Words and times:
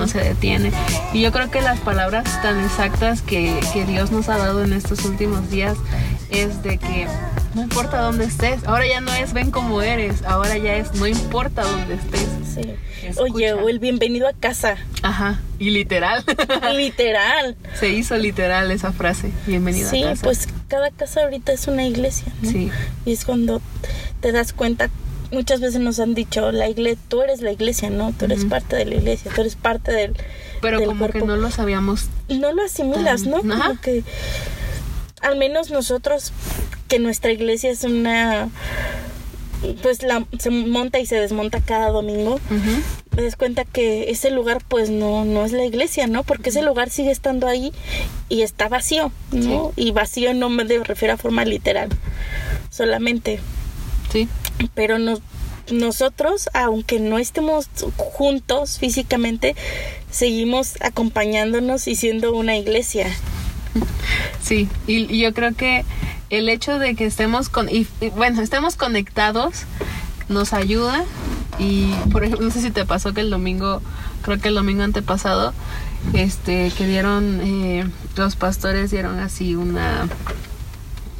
no 0.00 0.08
se 0.08 0.18
detiene. 0.18 0.72
Y 1.12 1.20
yo 1.20 1.30
creo 1.30 1.50
que 1.50 1.60
las 1.60 1.78
palabras 1.80 2.24
tan 2.42 2.58
exactas 2.64 3.20
que, 3.22 3.60
que 3.72 3.84
Dios 3.84 4.10
nos 4.10 4.28
ha 4.28 4.38
dado 4.38 4.64
en 4.64 4.72
estos 4.72 5.04
últimos 5.04 5.50
días 5.50 5.76
es 6.30 6.62
de 6.62 6.78
que 6.78 7.06
no 7.54 7.62
importa 7.62 8.00
dónde 8.00 8.24
estés, 8.24 8.64
ahora 8.66 8.86
ya 8.86 9.00
no 9.00 9.12
es 9.12 9.32
ven 9.32 9.50
como 9.50 9.82
eres, 9.82 10.22
ahora 10.24 10.56
ya 10.56 10.76
es 10.76 10.94
no 10.94 11.06
importa 11.06 11.62
dónde 11.62 11.94
estés. 11.94 12.28
Sí. 12.54 12.62
Escucha. 13.06 13.32
Oye, 13.32 13.52
o 13.52 13.68
el 13.68 13.78
bienvenido 13.78 14.26
a 14.28 14.32
casa. 14.32 14.76
Ajá, 15.02 15.40
y 15.58 15.70
literal. 15.70 16.24
Literal. 16.76 17.56
Se 17.78 17.88
hizo 17.90 18.16
literal 18.16 18.70
esa 18.70 18.92
frase. 18.92 19.30
Bienvenido 19.46 19.88
Sí, 19.90 20.02
a 20.02 20.10
casa. 20.10 20.22
pues 20.24 20.48
cada 20.68 20.90
casa 20.90 21.22
ahorita 21.22 21.52
es 21.52 21.66
una 21.68 21.84
iglesia. 21.86 22.32
¿no? 22.42 22.50
Sí. 22.50 22.70
Y 23.06 23.12
es 23.12 23.24
cuando 23.24 23.60
te 24.20 24.32
das 24.32 24.52
cuenta, 24.52 24.90
muchas 25.32 25.60
veces 25.60 25.80
nos 25.80 25.98
han 26.00 26.14
dicho, 26.14 26.52
la 26.52 26.68
iglesia, 26.68 26.98
tú 27.08 27.22
eres 27.22 27.40
la 27.40 27.52
iglesia, 27.52 27.90
¿no? 27.90 28.12
Tú 28.12 28.24
eres 28.26 28.44
parte 28.44 28.76
de 28.76 28.84
la 28.84 28.96
iglesia, 28.96 29.30
tú 29.34 29.40
eres 29.40 29.56
parte 29.56 29.92
del... 29.92 30.14
Pero 30.60 30.78
del 30.78 30.88
como 30.88 31.08
que 31.08 31.20
no 31.20 31.36
lo 31.36 31.50
sabíamos. 31.50 32.08
No 32.28 32.52
lo 32.52 32.62
asimilas, 32.62 33.26
¿no? 33.26 33.38
Ajá. 33.52 33.78
Que 33.80 34.04
al 35.22 35.36
menos 35.36 35.70
nosotros, 35.70 36.32
que 36.88 36.98
nuestra 36.98 37.32
iglesia 37.32 37.70
es 37.70 37.84
una... 37.84 38.48
Pues 39.82 40.02
la, 40.02 40.26
se 40.38 40.48
monta 40.48 41.00
y 41.00 41.06
se 41.06 41.16
desmonta 41.16 41.60
cada 41.60 41.90
domingo. 41.90 42.34
Ujú. 42.34 42.82
Te 43.14 43.22
das 43.22 43.36
cuenta 43.36 43.66
que 43.66 44.10
ese 44.10 44.30
lugar 44.30 44.62
pues 44.66 44.88
no, 44.88 45.26
no 45.26 45.44
es 45.44 45.52
la 45.52 45.66
iglesia, 45.66 46.06
¿no? 46.06 46.22
Porque 46.22 46.48
ese 46.48 46.62
lugar 46.62 46.88
sigue 46.88 47.10
estando 47.10 47.46
ahí 47.46 47.72
y 48.30 48.40
está 48.40 48.68
vacío, 48.68 49.12
¿no? 49.32 49.72
Y 49.76 49.90
vacío 49.90 50.32
no 50.32 50.48
me 50.48 50.64
refiero 50.64 51.12
a 51.12 51.16
forma 51.18 51.44
literal, 51.44 51.90
solamente. 52.70 53.40
Sí. 54.10 54.28
Pero 54.74 54.98
nos, 54.98 55.20
nosotros, 55.70 56.48
aunque 56.54 57.00
no 57.00 57.18
estemos 57.18 57.68
juntos 57.96 58.78
físicamente, 58.78 59.54
seguimos 60.10 60.74
acompañándonos 60.80 61.86
y 61.88 61.96
siendo 61.96 62.34
una 62.34 62.56
iglesia. 62.56 63.06
Sí, 64.42 64.68
y, 64.86 65.18
yo 65.18 65.32
creo 65.32 65.54
que 65.54 65.84
el 66.30 66.48
hecho 66.48 66.78
de 66.78 66.94
que 66.94 67.06
estemos 67.06 67.48
con, 67.48 67.68
y, 67.68 67.86
y, 68.00 68.08
bueno, 68.10 68.42
estemos 68.42 68.76
conectados 68.76 69.64
nos 70.28 70.52
ayuda 70.52 71.04
y 71.60 71.92
por 72.10 72.24
ejemplo, 72.24 72.46
no 72.46 72.52
sé 72.52 72.62
si 72.62 72.70
te 72.70 72.86
pasó 72.86 73.12
que 73.12 73.20
el 73.20 73.30
domingo, 73.30 73.82
creo 74.22 74.38
que 74.38 74.48
el 74.48 74.54
domingo 74.54 74.82
antepasado, 74.82 75.52
este, 76.14 76.72
que 76.76 76.86
dieron, 76.86 77.40
eh, 77.42 77.84
los 78.16 78.34
pastores 78.36 78.90
dieron 78.90 79.18
así 79.20 79.54
una, 79.54 80.08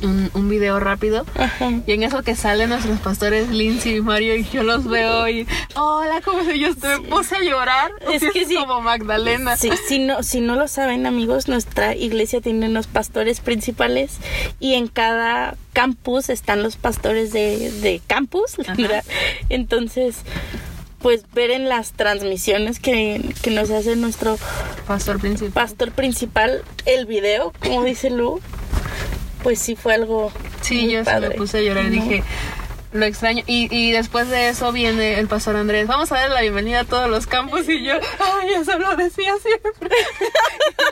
un, 0.03 0.31
un 0.35 0.49
video 0.49 0.81
rápido 0.81 1.27
Ajá. 1.37 1.71
y 1.87 1.93
en 1.93 2.03
eso 2.03 2.23
que 2.23 2.35
salen 2.37 2.71
nuestros 2.71 2.99
pastores 3.01 3.49
Lindsay 3.51 3.97
y 3.97 4.01
Mario 4.01 4.35
y 4.37 4.45
yo 4.45 4.63
los 4.63 4.85
veo 4.85 5.29
y 5.29 5.47
hola, 5.75 6.21
¿cómo 6.25 6.45
se 6.45 6.59
yo 6.59 6.71
me 6.83 7.01
puse 7.09 7.37
a 7.37 7.41
llorar? 7.41 7.91
Es 8.13 8.23
que 8.33 8.47
sí. 8.47 8.55
como 8.57 8.81
Magdalena. 8.81 9.57
Sí, 9.57 9.71
si 9.89 9.99
no, 9.99 10.23
si 10.23 10.41
no 10.41 10.57
lo 10.57 10.69
saben 10.69 11.07
amigos, 11.07 11.49
nuestra 11.49 11.95
iglesia 11.95 12.41
tiene 12.41 12.67
unos 12.69 12.87
pastores 12.87 13.41
principales 13.41 14.19
y 14.59 14.75
en 14.75 14.89
cada 14.89 15.57
campus 15.73 16.29
están 16.31 16.63
los 16.63 16.77
pastores 16.77 17.33
de, 17.33 17.71
de 17.71 18.01
campus. 18.07 18.57
¿verdad? 18.77 19.05
Entonces, 19.49 20.17
pues 21.01 21.25
ver 21.33 21.51
en 21.51 21.69
las 21.69 21.93
transmisiones 21.93 22.79
que, 22.79 23.35
que 23.43 23.51
nos 23.51 23.71
hace 23.71 23.97
nuestro 23.97 24.39
Pastor 24.87 25.19
principal. 25.21 25.53
pastor 25.53 25.93
principal 25.93 26.63
el 26.87 27.07
video, 27.07 27.53
como 27.63 27.85
dice 27.85 28.11
Lu, 28.11 28.41
pues 29.43 29.59
sí 29.61 29.77
fue 29.77 29.95
algo 29.95 30.33
Sí, 30.61 30.83
muy 30.83 30.93
yo 30.93 31.05
sí 31.05 31.11
me 31.21 31.31
puse 31.33 31.59
a 31.59 31.61
llorar 31.63 31.85
y 31.87 31.97
¿no? 31.97 32.03
dije, 32.05 32.25
lo 32.93 33.07
extraño. 33.07 33.45
Y, 33.47 33.69
y 33.75 33.93
después 33.93 34.29
de 34.29 34.49
eso 34.49 34.73
viene 34.73 35.19
el 35.21 35.29
pastor 35.29 35.55
Andrés, 35.57 35.87
vamos 35.87 36.11
a 36.13 36.17
dar 36.17 36.31
la 36.31 36.41
bienvenida 36.41 36.81
a 36.81 36.85
todos 36.85 37.09
los 37.09 37.27
campos 37.27 37.69
y 37.69 37.85
yo, 37.85 37.95
ay, 37.95 38.55
eso 38.55 38.79
lo 38.79 38.97
decía 38.97 39.33
siempre. 39.41 39.97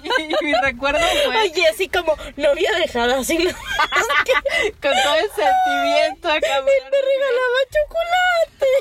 y, 0.05 0.45
mi 0.45 0.53
recuerdo 0.63 1.01
fue 1.27 1.37
Oye, 1.43 1.67
así 1.69 1.89
como 1.89 2.17
novia 2.37 2.71
dejada, 2.79 3.19
así 3.19 3.37
no. 3.39 3.51
con 4.81 4.93
todo 5.03 5.15
el 5.17 5.31
sentimiento 5.35 6.29
acá. 6.29 6.59
Él 6.59 6.65
me 6.91 6.99
regalaba 7.09 7.59
chocolates. 7.75 8.79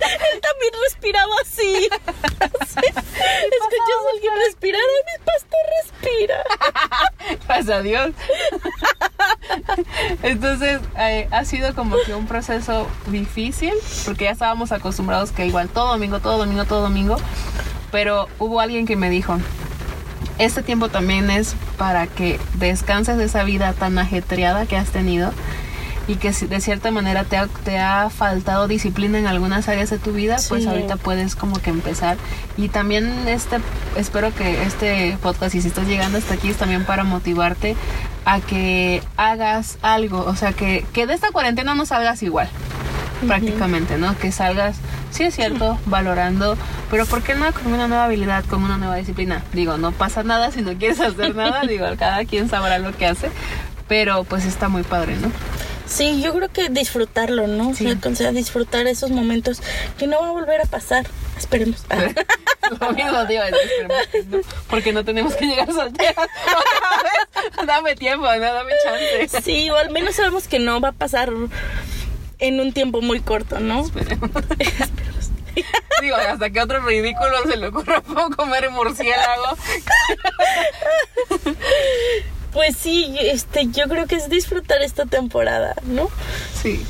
Él 0.34 0.40
también 0.40 0.72
respiraba 0.84 1.34
así. 1.42 1.88
Escuchas 2.70 4.00
a 4.06 4.10
alguien 4.14 4.32
respirar, 4.46 4.80
"Ay, 4.80 5.02
mi 5.06 5.24
pastor 5.24 5.60
respira. 5.82 6.44
Gracias 7.46 7.68
a 7.70 7.82
Dios. 7.82 8.10
Entonces 10.22 10.80
eh, 10.98 11.28
ha 11.30 11.44
sido 11.44 11.74
como 11.74 11.96
que 12.04 12.14
un 12.14 12.26
proceso 12.26 12.86
difícil 13.06 13.72
porque 14.04 14.24
ya 14.24 14.30
estábamos 14.30 14.72
acostumbrados 14.72 15.30
que 15.32 15.46
igual 15.46 15.68
todo 15.68 15.88
domingo, 15.88 16.20
todo 16.20 16.38
domingo, 16.38 16.64
todo 16.64 16.82
domingo. 16.82 17.16
Pero 17.90 18.28
hubo 18.38 18.60
alguien 18.60 18.86
que 18.86 18.96
me 18.96 19.10
dijo, 19.10 19.36
este 20.38 20.62
tiempo 20.62 20.88
también 20.88 21.30
es 21.30 21.54
para 21.76 22.06
que 22.06 22.38
descanses 22.54 23.18
de 23.18 23.24
esa 23.24 23.42
vida 23.44 23.72
tan 23.72 23.98
ajetreada 23.98 24.66
que 24.66 24.76
has 24.76 24.90
tenido 24.90 25.32
y 26.10 26.16
que 26.16 26.32
si 26.32 26.46
de 26.46 26.60
cierta 26.60 26.90
manera 26.90 27.24
te 27.24 27.36
ha, 27.36 27.46
te 27.46 27.78
ha 27.78 28.10
faltado 28.10 28.66
disciplina 28.66 29.18
en 29.18 29.26
algunas 29.26 29.68
áreas 29.68 29.90
de 29.90 29.98
tu 29.98 30.12
vida, 30.12 30.38
pues 30.48 30.66
ahorita 30.66 30.96
puedes 30.96 31.36
como 31.36 31.60
que 31.60 31.70
empezar. 31.70 32.16
Y 32.56 32.68
también 32.68 33.28
este, 33.28 33.58
espero 33.96 34.34
que 34.34 34.62
este 34.62 35.16
podcast, 35.22 35.54
y 35.54 35.62
si 35.62 35.68
estás 35.68 35.86
llegando 35.86 36.18
hasta 36.18 36.34
aquí, 36.34 36.48
es 36.48 36.56
también 36.56 36.84
para 36.84 37.04
motivarte 37.04 37.76
a 38.24 38.40
que 38.40 39.02
hagas 39.16 39.78
algo, 39.82 40.24
o 40.24 40.36
sea, 40.36 40.52
que, 40.52 40.84
que 40.92 41.06
de 41.06 41.14
esta 41.14 41.30
cuarentena 41.30 41.74
no 41.74 41.86
salgas 41.86 42.22
igual, 42.22 42.48
prácticamente, 43.26 43.98
¿no? 43.98 44.16
Que 44.18 44.32
salgas, 44.32 44.76
sí 45.10 45.24
es 45.24 45.34
cierto, 45.34 45.78
valorando, 45.86 46.56
pero 46.90 47.06
¿por 47.06 47.22
qué 47.22 47.34
no 47.34 47.50
con 47.52 47.72
una 47.72 47.88
nueva 47.88 48.04
habilidad, 48.04 48.44
con 48.44 48.62
una 48.62 48.76
nueva 48.76 48.96
disciplina? 48.96 49.42
Digo, 49.52 49.76
no 49.78 49.92
pasa 49.92 50.22
nada 50.22 50.50
si 50.50 50.62
no 50.62 50.74
quieres 50.74 51.00
hacer 51.00 51.34
nada, 51.34 51.62
digo, 51.68 51.86
cada 51.98 52.24
quien 52.24 52.48
sabrá 52.48 52.78
lo 52.78 52.96
que 52.96 53.06
hace, 53.06 53.30
pero 53.88 54.24
pues 54.24 54.44
está 54.44 54.68
muy 54.68 54.82
padre, 54.82 55.16
¿no? 55.16 55.30
Sí, 55.90 56.22
yo 56.22 56.32
creo 56.32 56.48
que 56.48 56.68
disfrutarlo, 56.68 57.48
¿no? 57.48 57.74
Sí. 57.74 57.86
O 58.04 58.14
sea, 58.14 58.30
disfrutar 58.30 58.86
esos 58.86 59.10
momentos 59.10 59.60
que 59.98 60.06
no 60.06 60.20
va 60.20 60.28
a 60.28 60.32
volver 60.32 60.60
a 60.60 60.64
pasar. 60.64 61.04
Esperemos. 61.36 61.84
Lo 62.80 62.92
mismo 62.92 63.24
digo, 63.24 63.42
esperemos 63.42 64.26
no, 64.28 64.38
porque 64.68 64.92
no 64.92 65.04
tenemos 65.04 65.34
que 65.34 65.46
llegar 65.46 65.72
solteras. 65.72 66.14
Dame 67.66 67.96
tiempo, 67.96 68.26
no, 68.26 68.40
dame 68.40 68.72
chance. 68.84 69.42
Sí, 69.42 69.70
o 69.70 69.76
al 69.76 69.90
menos 69.90 70.16
sabemos 70.16 70.48
que 70.48 70.58
no 70.58 70.80
va 70.80 70.88
a 70.88 70.92
pasar 70.92 71.32
en 72.38 72.60
un 72.60 72.72
tiempo 72.72 73.00
muy 73.02 73.20
corto, 73.20 73.60
¿no? 73.60 73.80
Esperemos. 73.80 74.30
Digo, 76.00 76.16
hasta 76.16 76.50
que 76.50 76.60
otro 76.60 76.80
ridículo 76.80 77.42
se 77.46 77.56
le 77.56 77.68
ocurra 77.68 78.02
comer 78.36 78.70
murciélago. 78.70 79.56
Pues 82.52 82.76
sí, 82.76 83.16
este, 83.20 83.68
yo 83.68 83.88
creo 83.88 84.06
que 84.06 84.16
es 84.16 84.28
disfrutar 84.28 84.82
esta 84.82 85.06
temporada, 85.06 85.76
¿no? 85.84 86.08
Sí. 86.60 86.84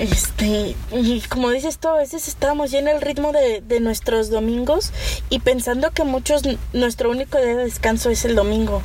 Este, 0.00 0.74
y 0.92 1.20
como 1.28 1.50
dices 1.50 1.76
tú, 1.78 1.88
a 1.88 1.96
veces 1.96 2.26
estábamos 2.26 2.70
ya 2.70 2.78
en 2.78 2.88
el 2.88 3.02
ritmo 3.02 3.32
de, 3.32 3.60
de 3.60 3.80
nuestros 3.80 4.30
domingos 4.30 4.92
y 5.28 5.40
pensando 5.40 5.90
que 5.90 6.04
muchos, 6.04 6.42
nuestro 6.72 7.10
único 7.10 7.36
día 7.36 7.48
de 7.56 7.64
descanso 7.64 8.08
es 8.08 8.24
el 8.24 8.34
domingo. 8.34 8.82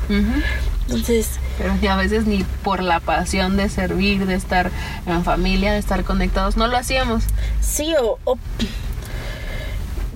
Entonces, 0.88 1.30
Pero 1.58 1.74
a 1.94 1.96
veces 1.96 2.26
ni 2.28 2.44
por 2.64 2.84
la 2.84 3.00
pasión 3.00 3.56
de 3.56 3.70
servir, 3.70 4.26
de 4.26 4.36
estar 4.36 4.72
en 5.06 5.24
familia, 5.24 5.72
de 5.72 5.80
estar 5.80 6.04
conectados, 6.04 6.58
no 6.58 6.68
lo 6.68 6.76
hacíamos. 6.78 7.24
sí, 7.62 7.94
o, 8.00 8.20
o- 8.26 8.38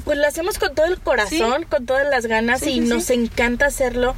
pues 0.03 0.17
lo 0.17 0.27
hacemos 0.27 0.57
con 0.57 0.73
todo 0.73 0.87
el 0.87 0.99
corazón, 0.99 1.63
con 1.69 1.85
todas 1.85 2.07
las 2.09 2.25
ganas 2.25 2.61
Sí, 2.61 2.71
y 2.71 2.73
sí, 2.81 2.87
nos 2.87 3.09
encanta 3.11 3.67
hacerlo, 3.67 4.15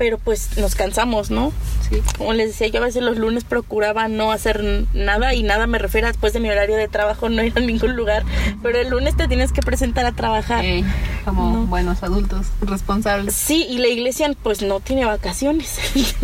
pero 0.00 0.16
pues 0.16 0.56
nos 0.56 0.74
cansamos, 0.76 1.30
¿no? 1.30 1.52
Sí. 1.90 2.00
Como 2.16 2.32
les 2.32 2.48
decía, 2.48 2.68
yo 2.68 2.80
a 2.80 2.86
veces 2.86 3.02
los 3.02 3.18
lunes 3.18 3.44
procuraba 3.44 4.08
no 4.08 4.32
hacer 4.32 4.86
nada 4.94 5.34
y 5.34 5.42
nada 5.42 5.66
me 5.66 5.78
refiero 5.78 6.06
a 6.06 6.10
después 6.10 6.32
de 6.32 6.40
mi 6.40 6.48
horario 6.48 6.76
de 6.76 6.88
trabajo, 6.88 7.28
no 7.28 7.42
ir 7.44 7.52
a 7.54 7.60
ningún 7.60 7.96
lugar, 7.96 8.24
pero 8.62 8.78
el 8.80 8.88
lunes 8.88 9.14
te 9.14 9.28
tienes 9.28 9.52
que 9.52 9.60
presentar 9.60 10.06
a 10.06 10.12
trabajar. 10.12 10.64
Ey, 10.64 10.86
como 11.26 11.52
No. 11.52 11.66
buenos 11.66 12.02
adultos 12.02 12.46
responsables. 12.62 13.34
Sí, 13.34 13.66
y 13.68 13.76
la 13.76 13.88
iglesia 13.88 14.32
pues 14.42 14.62
no 14.62 14.80
tiene 14.80 15.04
vacaciones. 15.04 15.78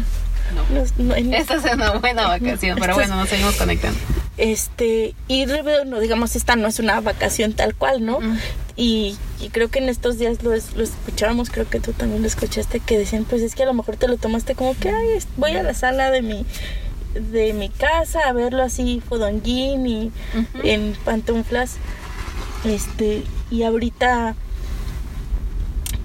No. 0.54 0.62
No- 0.80 0.86
no- 1.08 1.16
en- 1.16 1.34
Esta 1.34 1.54
es 1.56 1.64
una 1.74 1.98
buena 1.98 2.28
vacación, 2.28 2.78
pero 2.80 2.94
bueno, 2.94 3.16
nos 3.16 3.28
seguimos 3.28 3.56
conectando. 3.56 3.98
Este, 4.38 5.12
y 5.26 5.44
no 5.44 5.98
digamos, 5.98 6.36
esta 6.36 6.54
no 6.54 6.68
es 6.68 6.78
una 6.78 7.00
vacación 7.00 7.52
tal 7.52 7.74
cual, 7.74 8.06
¿no? 8.06 8.20
Mm. 8.20 8.38
Y, 8.76 9.16
y 9.40 9.48
creo 9.48 9.68
que 9.68 9.78
en 9.78 9.88
estos 9.88 10.18
días 10.18 10.42
lo, 10.42 10.50
lo 10.50 10.56
escuchábamos, 10.84 11.48
creo 11.50 11.68
que 11.68 11.80
tú 11.80 11.92
también 11.92 12.20
lo 12.20 12.28
escuchaste, 12.28 12.80
que 12.80 12.98
decían, 12.98 13.24
pues 13.24 13.40
es 13.40 13.54
que 13.54 13.62
a 13.62 13.66
lo 13.66 13.72
mejor 13.72 13.96
te 13.96 14.06
lo 14.06 14.18
tomaste 14.18 14.54
como 14.54 14.76
que, 14.78 14.90
ay, 14.90 15.18
voy 15.38 15.52
a 15.52 15.62
la 15.62 15.72
sala 15.74 16.10
de 16.10 16.20
mi 16.22 16.44
de 17.14 17.54
mi 17.54 17.70
casa 17.70 18.20
a 18.28 18.32
verlo 18.34 18.62
así 18.62 19.00
fodonguín 19.08 19.86
y 19.86 20.12
en 20.64 20.94
pantuflas 21.02 21.76
este 22.66 23.22
y 23.50 23.62
ahorita 23.62 24.34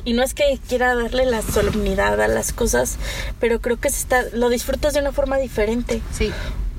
y 0.06 0.14
no 0.14 0.24
es 0.24 0.34
que 0.34 0.58
quiera 0.70 0.96
darle 0.96 1.26
la 1.26 1.42
solemnidad 1.42 2.22
a 2.22 2.30
las 2.30 2.54
cosas 2.54 2.96
pero 3.42 3.60
creo 3.60 3.78
que 3.78 3.90
se 3.90 3.98
está 3.98 4.24
lo 4.34 4.48
disfrutas 4.48 4.94
de 4.94 5.02
una 5.02 5.12
forma 5.12 5.38
diferente 5.38 6.02
Sí. 6.14 6.32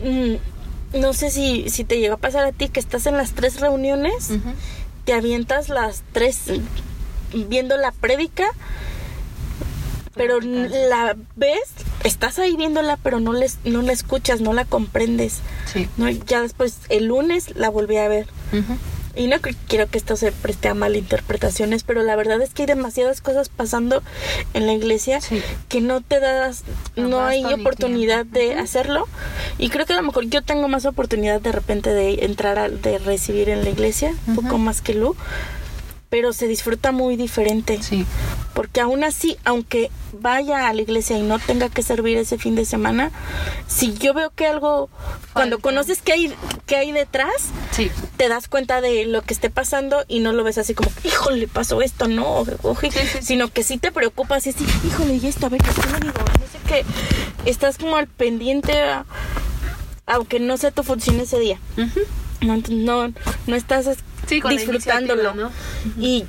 Mm, 0.02 0.98
no 0.98 1.12
sé 1.12 1.30
si, 1.30 1.68
si 1.68 1.84
te 1.84 1.98
llegó 1.98 2.14
a 2.14 2.18
pasar 2.18 2.44
a 2.44 2.52
ti 2.52 2.68
que 2.68 2.80
estás 2.80 3.06
en 3.06 3.16
las 3.16 3.32
tres 3.32 3.60
reuniones, 3.60 4.30
Ujú. 4.30 4.50
Te 5.04 5.12
avientas 5.12 5.68
las 5.68 6.02
tres 6.12 6.44
viendo 7.32 7.76
la 7.76 7.92
prédica, 7.92 8.44
pero 10.14 10.40
la 10.40 11.16
ves, 11.36 11.60
estás 12.04 12.38
ahí 12.38 12.56
viéndola, 12.56 12.98
pero 13.02 13.20
no, 13.20 13.32
les, 13.32 13.58
no 13.64 13.82
la 13.82 13.92
escuchas, 13.92 14.40
no 14.40 14.52
la 14.52 14.64
comprendes. 14.64 15.40
Sí. 15.72 15.88
¿no? 15.96 16.08
Ya 16.10 16.42
después, 16.42 16.78
el 16.88 17.06
lunes, 17.06 17.56
la 17.56 17.70
volví 17.70 17.96
a 17.96 18.08
ver. 18.08 18.26
Y 19.14 19.26
no 19.26 19.36
quiero 19.68 19.86
que 19.88 19.98
esto 19.98 20.16
se 20.16 20.32
preste 20.32 20.68
a 20.68 20.74
malinterpretaciones, 20.74 21.82
pero 21.84 22.02
la 22.02 22.16
verdad 22.16 22.40
es 22.40 22.54
que 22.54 22.62
hay 22.62 22.66
demasiadas 22.66 23.20
cosas 23.20 23.48
pasando 23.48 24.02
en 24.54 24.66
la 24.66 24.72
iglesia 24.72 25.20
Sí. 25.20 25.42
que 25.68 25.80
no 25.80 26.00
te 26.00 26.18
das, 26.20 26.62
no 26.96 27.22
hay 27.24 27.44
ni 27.44 27.52
oportunidad 27.52 28.24
de 28.24 28.54
hacerlo. 28.54 29.06
Y 29.58 29.68
creo 29.68 29.84
que 29.86 29.92
a 29.92 29.96
lo 29.96 30.02
mejor 30.02 30.24
yo 30.24 30.42
tengo 30.42 30.66
más 30.68 30.86
oportunidad 30.86 31.40
de 31.40 31.52
repente 31.52 31.90
de 31.90 32.24
entrar, 32.24 32.58
a, 32.58 32.68
de 32.68 32.98
recibir 32.98 33.48
en 33.50 33.64
la 33.64 33.70
iglesia, 33.70 34.14
un 34.26 34.34
poco 34.36 34.58
más 34.58 34.80
que 34.80 34.94
Lu, 34.94 35.14
pero 36.12 36.34
se 36.34 36.46
disfruta 36.46 36.92
muy 36.92 37.16
diferente. 37.16 37.82
Sí. 37.82 38.04
Porque 38.52 38.82
aún 38.82 39.02
así, 39.02 39.38
aunque 39.46 39.90
vaya 40.12 40.68
a 40.68 40.72
la 40.74 40.82
iglesia 40.82 41.16
y 41.16 41.22
no 41.22 41.38
tenga 41.38 41.70
que 41.70 41.82
servir 41.82 42.18
ese 42.18 42.36
fin 42.36 42.54
de 42.54 42.66
semana, 42.66 43.10
si 43.66 43.94
yo 43.94 44.12
veo 44.12 44.28
que 44.28 44.46
algo, 44.46 44.90
cuando 45.32 45.58
conoces 45.60 46.02
qué 46.02 46.12
hay, 46.12 46.34
qué 46.66 46.76
hay 46.76 46.92
detrás, 46.92 47.32
Sí. 47.70 47.90
te 48.18 48.28
das 48.28 48.46
cuenta 48.46 48.82
de 48.82 49.06
lo 49.06 49.22
que 49.22 49.32
esté 49.32 49.48
pasando 49.48 50.04
y 50.06 50.20
no 50.20 50.32
lo 50.32 50.44
ves 50.44 50.58
así 50.58 50.74
como, 50.74 50.90
híjole, 51.02 51.48
pasó 51.48 51.80
esto, 51.80 52.08
no, 52.08 52.44
oje", 52.60 52.90
Sí, 52.90 52.98
sí, 53.10 53.18
sino 53.22 53.48
que 53.48 53.62
sí 53.62 53.78
te 53.78 53.90
preocupas 53.90 54.46
y 54.46 54.50
así, 54.50 54.66
híjole, 54.86 55.14
y 55.14 55.26
esto, 55.26 55.46
a 55.46 55.48
ver, 55.48 55.62
¿qué 55.62 55.70
digo? 55.70 56.12
No 56.18 56.46
sé 56.46 56.58
qué, 56.68 56.84
estás 57.50 57.78
como 57.78 57.96
al 57.96 58.06
pendiente, 58.06 58.78
a- 58.82 59.06
aunque 60.04 60.40
no 60.40 60.58
sea 60.58 60.72
tu 60.72 60.82
función 60.82 61.18
ese 61.20 61.38
día. 61.40 61.58
No, 62.42 62.62
no, 62.70 63.12
no 63.46 63.56
estás 63.56 63.86
Sí, 64.26 64.40
disfrutándolo. 64.48 65.50
Y, 65.98 66.24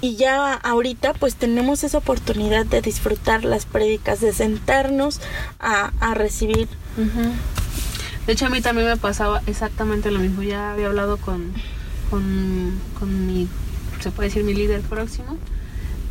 y 0.00 0.16
ya 0.16 0.54
ahorita 0.54 1.14
pues 1.14 1.34
tenemos 1.34 1.82
esa 1.82 1.98
oportunidad 1.98 2.66
de 2.66 2.82
disfrutar 2.82 3.44
las 3.44 3.64
prédicas, 3.64 4.20
de 4.20 4.32
sentarnos 4.32 5.20
a, 5.58 5.92
a 6.00 6.14
recibir. 6.14 6.68
De 8.26 8.32
hecho, 8.32 8.46
a 8.46 8.50
mí 8.50 8.60
también 8.60 8.86
me 8.88 8.96
pasaba 8.96 9.42
exactamente 9.46 10.10
lo 10.10 10.18
mismo. 10.18 10.42
Ya 10.42 10.72
había 10.72 10.86
hablado 10.88 11.16
con, 11.16 11.52
con, 12.10 12.78
con 12.98 13.26
mi, 13.26 13.48
se 14.00 14.10
puede 14.10 14.28
decir, 14.28 14.44
mi 14.44 14.52
líder 14.54 14.82
próximo, 14.82 15.38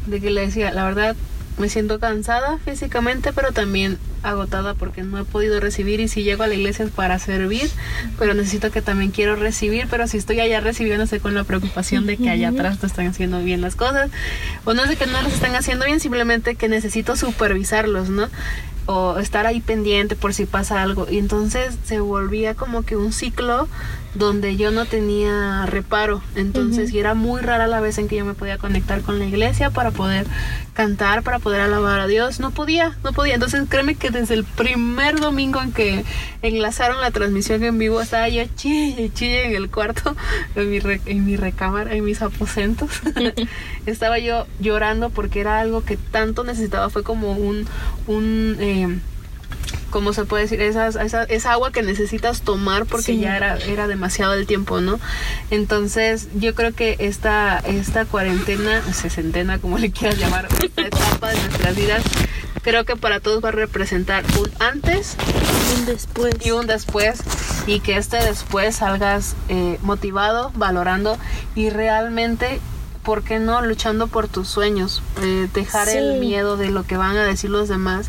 de 0.07 0.19
que 0.19 0.31
le 0.31 0.41
decía, 0.41 0.71
la 0.71 0.83
verdad, 0.85 1.15
me 1.57 1.69
siento 1.69 1.99
cansada 1.99 2.57
físicamente, 2.59 3.33
pero 3.33 3.51
también 3.51 3.97
agotada 4.23 4.73
porque 4.73 5.03
no 5.03 5.19
he 5.19 5.23
podido 5.23 5.59
recibir 5.59 5.99
y 5.99 6.07
si 6.07 6.23
llego 6.23 6.43
a 6.43 6.47
la 6.47 6.53
iglesia 6.53 6.85
es 6.85 6.91
para 6.91 7.17
servir, 7.19 7.69
pero 8.19 8.33
necesito 8.33 8.71
que 8.71 8.81
también 8.81 9.11
quiero 9.11 9.35
recibir, 9.35 9.87
pero 9.89 10.07
si 10.07 10.17
estoy 10.17 10.39
allá 10.39 10.59
recibiendo 10.59 11.03
estoy 11.03 11.19
con 11.19 11.33
la 11.33 11.43
preocupación 11.43 12.05
de 12.05 12.17
que 12.17 12.29
allá 12.29 12.49
atrás 12.49 12.81
no 12.81 12.87
están 12.87 13.07
haciendo 13.07 13.39
bien 13.39 13.61
las 13.61 13.75
cosas, 13.75 14.09
o 14.65 14.73
no 14.73 14.83
es 14.83 14.89
de 14.89 14.95
que 14.95 15.07
no 15.07 15.21
las 15.21 15.33
están 15.33 15.55
haciendo 15.55 15.85
bien, 15.85 15.99
simplemente 15.99 16.55
que 16.55 16.69
necesito 16.69 17.15
supervisarlos, 17.15 18.09
¿no? 18.09 18.29
o 18.87 19.19
estar 19.19 19.45
ahí 19.45 19.59
pendiente 19.59 20.15
por 20.15 20.33
si 20.33 20.45
pasa 20.45 20.81
algo. 20.81 21.07
Y 21.09 21.19
entonces 21.19 21.77
se 21.83 21.99
volvía 21.99 22.55
como 22.55 22.83
que 22.83 22.95
un 22.95 23.11
ciclo 23.11 23.67
donde 24.15 24.55
yo 24.55 24.71
no 24.71 24.85
tenía 24.85 25.65
reparo. 25.67 26.21
Entonces, 26.35 26.91
y 26.91 26.99
era 26.99 27.13
muy 27.13 27.41
rara 27.41 27.67
la 27.67 27.81
vez 27.81 27.97
en 27.97 28.07
que 28.07 28.15
yo 28.15 28.25
me 28.25 28.33
podía 28.33 28.57
conectar 28.57 29.01
con 29.01 29.19
la 29.19 29.25
iglesia 29.25 29.69
para 29.69 29.91
poder 29.91 30.25
cantar, 30.77 31.23
para 31.23 31.39
poder 31.39 31.59
alabar 31.59 31.99
a 31.99 32.05
Dios. 32.07 32.39
No 32.39 32.51
podía, 32.51 32.95
no 33.03 33.11
podía. 33.11 33.33
Entonces, 33.33 33.63
créeme 33.67 33.95
que 33.95 34.11
desde 34.11 34.35
el 34.35 34.43
primer 34.43 35.19
domingo 35.19 35.59
en 35.61 35.71
que 35.73 36.05
enlazaron 36.43 37.01
la 37.01 37.09
transmisión 37.11 37.63
en 37.63 37.79
vivo, 37.79 37.99
estaba 37.99 38.29
yo 38.29 38.43
chille, 38.55 39.11
chille 39.13 39.47
en 39.47 39.55
el 39.55 39.69
cuarto, 39.71 40.15
en 40.55 40.69
mi, 40.69 40.79
re- 40.79 41.01
en 41.07 41.25
mi 41.25 41.35
recámara, 41.35 41.93
en 41.95 42.05
mis 42.05 42.21
aposentos. 42.21 42.91
estaba 43.87 44.19
yo 44.19 44.45
llorando 44.59 45.09
porque 45.09 45.39
era 45.41 45.59
algo 45.59 45.83
que 45.83 45.97
tanto 45.97 46.43
necesitaba. 46.43 46.89
Fue 46.91 47.03
como 47.03 47.31
un, 47.33 47.65
un 48.05 48.55
eh, 48.59 48.99
¿cómo 49.89 50.13
se 50.13 50.25
puede 50.25 50.43
decir? 50.43 50.61
Esas, 50.61 50.95
esa, 50.95 51.23
esa 51.23 51.51
agua 51.53 51.71
que 51.71 51.81
necesitas 51.81 52.41
tomar 52.41 52.85
porque 52.85 53.05
Sí. 53.13 53.19
ya 53.19 53.35
era, 53.37 53.57
era 53.57 53.87
demasiado 53.87 54.33
el 54.33 54.45
tiempo, 54.47 54.81
¿no? 54.81 54.99
Entonces, 55.51 56.27
yo 56.35 56.53
creo 56.55 56.73
que 56.73 56.95
esta, 56.99 57.59
esta 57.59 58.05
cuarentena, 58.05 58.81
sesentena, 58.93 59.59
como 59.59 59.77
le 59.77 59.91
quieras 59.91 60.17
llamar, 60.19 60.47
esta 60.63 60.81
etapa 60.81 61.29
de 61.29 61.35
nuestras 61.41 61.75
vidas, 61.75 62.03
creo 62.61 62.83
que 62.85 62.95
para 62.95 63.19
todos 63.19 63.43
va 63.43 63.49
a 63.49 63.53
representar 63.53 64.23
un 64.39 64.49
antes 64.59 65.15
Un 65.79 65.85
después. 65.85 66.33
y 66.43 66.51
un 66.51 66.67
después 66.67 67.19
y 67.65 67.79
que 67.79 67.97
este 67.97 68.17
después 68.17 68.75
salgas 68.77 69.35
eh, 69.49 69.77
motivado, 69.81 70.51
valorando 70.55 71.17
y 71.55 71.69
realmente, 71.69 72.59
¿por 73.03 73.23
qué 73.23 73.39
no? 73.39 73.61
Luchando 73.61 74.07
por 74.07 74.27
tus 74.27 74.47
sueños, 74.49 75.01
eh, 75.21 75.47
dejar 75.53 75.87
el 75.89 76.19
miedo 76.19 76.57
de 76.57 76.69
lo 76.69 76.83
que 76.85 76.97
van 76.97 77.15
a 77.17 77.23
decir 77.23 77.49
los 77.49 77.69
demás 77.69 78.07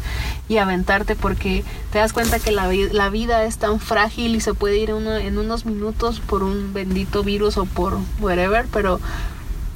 y 0.49 0.57
aventarte 0.59 1.15
porque 1.15 1.63
te 1.93 1.99
das 1.99 2.13
cuenta 2.13 2.39
que 2.39 2.51
la, 2.53 2.71
la 2.93 3.11
vida 3.11 3.45
es 3.45 3.59
tan 3.59 3.81
frágil 3.81 4.35
y 4.35 4.41
se 4.41 4.55
puede 4.55 4.79
ir 4.79 4.91
en 4.91 5.39
unos 5.39 5.67
minutos 5.67 6.21
por 6.21 6.43
un 6.43 6.73
bendito 6.73 7.23
virus 7.23 7.57
o 7.59 7.67
por 7.67 7.99
whatever, 8.21 8.67
pero 8.73 8.99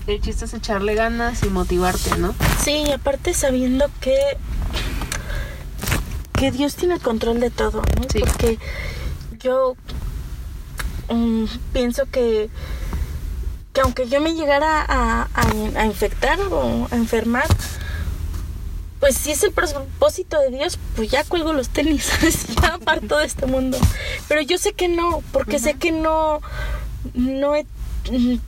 el 0.06 0.20
chiste 0.20 0.46
es 0.46 0.54
echarle 0.54 0.94
ganas 0.94 1.42
y 1.42 1.48
motivarte, 1.50 2.16
¿no? 2.18 2.34
Sí, 2.62 2.84
y 2.86 2.90
aparte 2.90 3.34
sabiendo 3.34 3.86
que 4.00 4.16
que 6.34 6.50
Dios 6.50 6.74
tiene 6.74 6.94
el 6.94 7.00
control 7.00 7.38
de 7.40 7.50
todo, 7.50 7.82
¿no? 7.96 8.02
Sí. 8.12 8.18
Porque 8.20 8.58
yo 9.40 9.76
mm, 11.08 11.44
pienso 11.72 12.04
que 12.10 12.50
que 13.72 13.80
aunque 13.80 14.06
yo 14.08 14.20
me 14.20 14.34
llegara 14.34 14.82
a, 14.86 15.28
a- 15.34 15.80
a 15.80 15.86
infectar 15.86 16.38
o 16.50 16.88
a 16.90 16.94
enfermar, 16.96 17.46
pues 19.02 19.16
si 19.16 19.32
es 19.32 19.42
el 19.42 19.50
propósito 19.50 20.38
de 20.38 20.50
Dios, 20.50 20.78
pues 20.94 21.10
ya 21.10 21.24
cuelgo 21.24 21.52
los 21.52 21.70
tenis, 21.70 22.04
¿sabes? 22.20 22.46
ya 22.62 22.74
aparto 22.74 23.18
de 23.18 23.26
este 23.26 23.46
mundo. 23.46 23.76
Pero 24.28 24.42
yo 24.42 24.58
sé 24.58 24.74
que 24.74 24.86
no, 24.86 25.24
porque 25.32 25.58
sé 25.58 25.74
que 25.74 25.90
no, 25.90 26.40
no 27.12 27.56
he, 27.56 27.66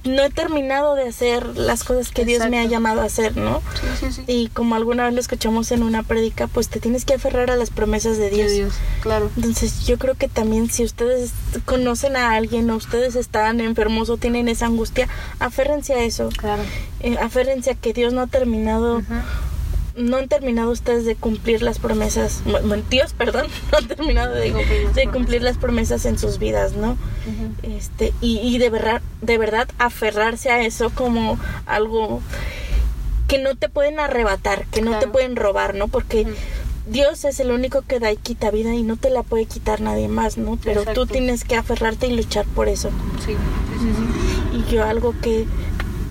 no 0.05 0.23
he 0.23 0.31
terminado 0.31 0.95
de 0.95 1.09
hacer 1.09 1.45
las 1.57 1.83
cosas 1.83 2.13
que 2.13 2.25
Dios 2.25 2.49
me 2.49 2.61
ha 2.61 2.67
llamado 2.67 3.01
a 3.01 3.05
hacer, 3.07 3.37
¿no? 3.37 3.63
Sí, 3.81 3.87
sí, 3.99 4.13
sí. 4.13 4.25
Y 4.29 4.47
como 4.47 4.77
alguna 4.77 5.07
vez 5.07 5.15
lo 5.15 5.21
escuchamos 5.21 5.73
en 5.73 5.83
una 5.83 6.05
prédica, 6.05 6.47
pues 6.47 6.69
te 6.69 6.79
tienes 6.79 7.05
que 7.05 7.15
aferrar 7.15 7.51
a 7.51 7.57
las 7.57 7.71
promesas 7.71 8.17
de 8.17 8.31
Dios. 8.31 8.53
De 8.53 8.59
Dios, 8.59 8.75
claro. 9.01 9.33
Entonces 9.35 9.85
yo 9.87 9.99
creo 9.99 10.15
que 10.15 10.29
también 10.29 10.71
si 10.71 10.85
ustedes 10.85 11.33
conocen 11.65 12.15
a 12.15 12.31
alguien 12.37 12.71
o 12.71 12.77
ustedes 12.77 13.17
están 13.17 13.61
enfermos 13.61 14.09
o 14.09 14.19
tienen 14.19 14.47
esa 14.47 14.67
angustia, 14.67 15.09
aférrense 15.41 15.95
a 15.95 16.05
eso. 16.05 16.29
Claro. 16.29 16.63
Eh, 17.01 17.19
aférrense 17.21 17.73
a 17.73 17.75
que 17.75 17.93
Dios 17.93 18.13
no 18.13 18.21
ha 18.21 18.29
terminado. 18.29 19.03
No 19.97 20.17
han 20.17 20.29
terminado 20.29 20.71
ustedes 20.71 21.05
de 21.05 21.15
cumplir 21.15 21.63
las 21.63 21.79
promesas, 21.79 22.43
bueno, 22.45 22.83
perdón, 23.17 23.47
no 23.73 23.79
han 23.79 23.89
terminado 23.89 24.35
de, 24.35 24.53
De 24.95 25.09
cumplir 25.09 25.43
las 25.43 25.57
promesas. 25.57 26.05
en 26.05 26.19
sus 26.19 26.39
vidas, 26.39 26.75
¿no? 26.75 26.97
Este, 27.63 28.13
y, 28.21 28.39
y 28.39 28.59
de 28.59 28.71
verdad, 28.71 29.03
de 29.23 29.39
verdad 29.39 29.69
aferrarse 29.79 30.51
a 30.51 30.63
eso 30.63 30.91
como 30.91 31.39
algo 31.67 32.21
que 33.29 33.39
no 33.39 33.55
te 33.57 33.69
pueden 33.69 34.01
arrebatar, 34.01 34.67
que 34.67 34.83
no 34.83 34.99
te 34.99 35.07
pueden 35.07 35.37
robar, 35.37 35.75
¿no? 35.75 35.89
Porque. 35.89 36.27
Dios 36.87 37.25
es 37.25 37.41
el 37.41 37.51
único 37.51 37.81
que 37.81 37.99
da 37.99 38.13
y 38.13 38.19
quita 38.19 38.51
vida 38.51 38.75
y 38.75 38.83
no 38.83 38.99
te 38.99 39.09
la 39.09 39.23
puede 39.23 39.47
quitar 39.47 39.81
nadie 39.81 40.07
más, 40.07 40.37
¿no? 40.37 40.59
Pero 40.63 40.85
tú 40.93 41.07
tienes 41.07 41.43
que 41.43 41.57
aferrarte 41.57 42.09
y 42.09 42.15
luchar 42.15 42.45
por 42.45 42.69
eso. 42.69 42.91
Sí, 43.25 43.33
sí, 43.33 43.79
sí, 43.81 43.89
sí. 43.97 44.59
Y 44.59 44.71
yo 44.71 44.85
algo 44.85 45.15
que, 45.23 45.47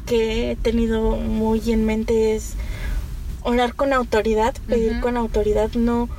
que 0.08 0.50
he 0.50 0.56
tenido 0.56 1.12
muy 1.12 1.72
en 1.72 1.86
mente 1.86 2.36
es 2.36 2.56
orar 3.44 3.76
con 3.76 3.94
autoridad, 3.94 4.54
pedir 4.68 5.00
con 5.02 5.18
autoridad, 5.18 5.72
no... 5.74 6.10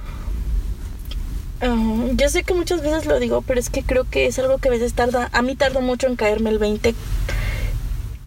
Ah, 1.60 2.06
yo 2.12 2.28
sé 2.28 2.42
que 2.42 2.54
muchas 2.54 2.82
veces 2.82 3.06
lo 3.06 3.18
digo, 3.18 3.42
pero 3.42 3.58
es 3.58 3.70
que 3.70 3.82
creo 3.82 4.04
que 4.04 4.26
es 4.26 4.38
algo 4.38 4.58
que 4.58 4.68
a 4.68 4.72
veces 4.72 4.92
tarda, 4.94 5.30
a 5.32 5.42
mí 5.42 5.56
tarda 5.56 5.80
mucho 5.80 6.06
en 6.06 6.16
caerme 6.16 6.50
el 6.50 6.58
20, 6.58 6.94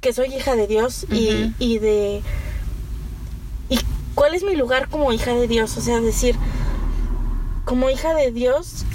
que 0.02 0.14
soy 0.14 0.34
hija 0.34 0.56
de 0.56 0.68
Dios 0.68 1.06
y, 1.10 1.78
de... 1.80 2.22
¿Y 3.70 3.80
cuál 4.16 4.34
es 4.34 4.44
mi 4.44 4.56
lugar 4.56 4.90
como 4.90 5.14
hija 5.14 5.34
de 5.34 5.48
Dios? 5.48 5.78
O 5.78 5.82
sea, 5.82 6.00
decir, 6.00 6.36
como 7.66 7.90
hija 7.90 8.14
de 8.14 8.32
Dios, 8.32 8.86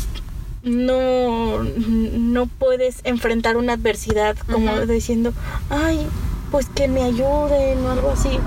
no, 0.62 1.62
no 1.62 2.46
puedes 2.46 3.00
enfrentar 3.04 3.56
una 3.56 3.74
adversidad 3.74 4.36
como 4.50 4.80
diciendo, 4.86 5.32
ay, 5.70 6.06
pues 6.50 6.66
que 6.66 6.88
me 6.88 7.02
ayuden 7.02 7.84
o 7.84 7.90
algo 7.90 8.10
así. 8.10 8.38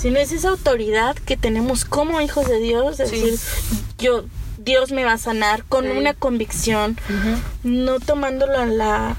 Sino 0.00 0.18
es 0.18 0.32
esa 0.32 0.48
autoridad 0.48 1.14
que 1.16 1.36
tenemos 1.36 1.84
como 1.84 2.20
hijos 2.20 2.46
de 2.48 2.58
Dios, 2.58 3.00
es 3.00 3.10
Sí. 3.10 3.20
decir, 3.20 3.38
yo, 3.98 4.24
Dios 4.58 4.92
me 4.92 5.04
va 5.04 5.12
a 5.14 5.18
sanar 5.18 5.64
con 5.64 5.84
Sí. 5.84 5.90
una 5.90 6.14
convicción, 6.14 6.98
no 7.64 8.00
tomándolo 8.00 8.58
a 8.58 8.66
la... 8.66 9.16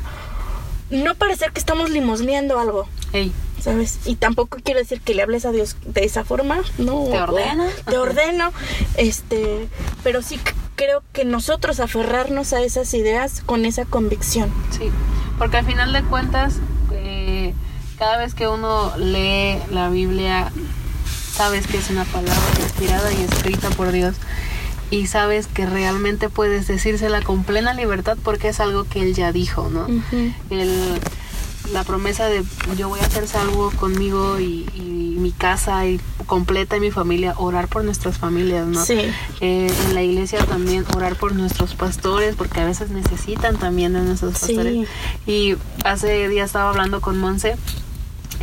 No 0.90 1.16
parecer 1.16 1.52
que 1.52 1.60
estamos 1.60 1.90
limosneando 1.90 2.60
algo, 2.60 2.88
¿sabes? 3.62 4.00
Y 4.06 4.16
tampoco 4.16 4.58
quiero 4.64 4.80
decir 4.80 5.00
que 5.02 5.14
le 5.14 5.22
hables 5.22 5.46
a 5.46 5.52
Dios 5.52 5.78
de 5.86 6.04
esa 6.04 6.26
forma, 6.26 6.60
¿no? 6.78 7.06
¿Te 7.06 7.22
ordena? 7.22 7.68
Te 7.90 7.98
ordeno, 7.98 8.52
este, 8.98 9.70
pero 10.04 10.22
sí 10.22 10.40
creo 10.76 11.02
que 11.14 11.24
nosotros 11.26 11.80
aferrarnos 11.80 12.52
a 12.54 12.62
esas 12.62 12.94
ideas 12.94 13.42
con 13.46 13.66
esa 13.66 13.86
convicción. 13.86 14.52
sí. 14.78 14.90
Porque 15.38 15.58
al 15.58 15.66
final 15.66 15.92
de 15.94 16.04
cuentas, 16.04 16.56
eh, 16.92 17.54
cada 17.98 18.18
vez 18.18 18.36
que 18.36 18.48
uno 18.48 18.92
lee 18.98 19.58
la 19.72 19.90
Biblia, 19.90 20.52
sabes 21.36 21.68
que 21.68 21.78
es 21.78 21.90
una 21.90 22.06
palabra 22.06 22.36
inspirada 22.62 23.12
y 23.14 23.22
escrita 23.24 23.70
por 23.72 23.92
Dios. 23.92 24.16
Y 24.90 25.08
sabes 25.08 25.48
que 25.48 25.66
realmente 25.66 26.28
puedes 26.30 26.68
decírsela 26.68 27.22
con 27.22 27.44
plena 27.44 27.74
libertad 27.74 28.18
porque 28.24 28.50
es 28.50 28.60
algo 28.60 28.84
que 28.84 29.02
Él 29.02 29.14
ya 29.16 29.32
dijo, 29.32 29.70
¿no? 29.72 29.84
Ujú. 29.86 30.34
El- 30.50 31.00
la 31.72 31.84
promesa 31.84 32.26
de 32.26 32.44
yo 32.76 32.90
voy 32.90 33.00
a 33.00 33.06
hacer 33.06 33.28
salvo 33.28 33.70
conmigo 33.80 34.40
y, 34.40 34.66
y 34.74 35.16
mi 35.20 35.32
casa 35.32 35.86
y 35.86 36.02
completa 36.26 36.76
y 36.76 36.80
mi 36.82 36.90
familia, 36.92 37.36
orar 37.38 37.68
por 37.70 37.86
nuestras 37.86 38.18
familias, 38.18 38.66
¿no? 38.68 38.84
Sí. 38.84 39.00
Eh, 39.42 39.72
en 39.88 39.94
la 39.94 40.02
iglesia 40.02 40.44
también 40.46 40.84
orar 40.96 41.16
por 41.16 41.34
nuestros 41.34 41.76
pastores, 41.76 42.36
porque 42.36 42.60
a 42.60 42.66
veces 42.66 42.90
necesitan 42.90 43.58
también 43.58 43.94
de 43.94 44.02
nuestros 44.02 44.38
Sí. 44.40 44.56
pastores. 44.56 44.88
Y 45.28 45.56
hace 45.86 46.28
días 46.28 46.48
estaba 46.48 46.72
hablando 46.72 47.00
con 47.00 47.18
Monse 47.20 47.56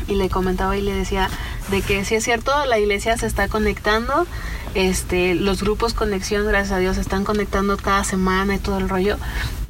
y 0.07 0.15
le 0.15 0.31
comentaba 0.31 0.79
y 0.79 0.81
le 0.83 0.95
decía 0.95 1.29
de 1.71 1.83
que 1.83 2.05
sí 2.05 2.15
es 2.15 2.25
cierto, 2.25 2.53
la 2.67 2.79
iglesia 2.79 3.17
se 3.17 3.27
está 3.27 3.49
conectando, 3.49 4.27
este, 4.75 5.35
los 5.35 5.63
grupos 5.63 5.95
conexión, 5.95 6.47
gracias 6.47 6.73
a 6.73 6.79
Dios, 6.79 6.97
se 6.97 7.03
están 7.03 7.25
conectando 7.25 7.77
cada 7.77 8.05
semana 8.05 8.55
y 8.55 8.59
todo 8.59 8.79
el 8.79 8.89
rollo. 8.89 9.17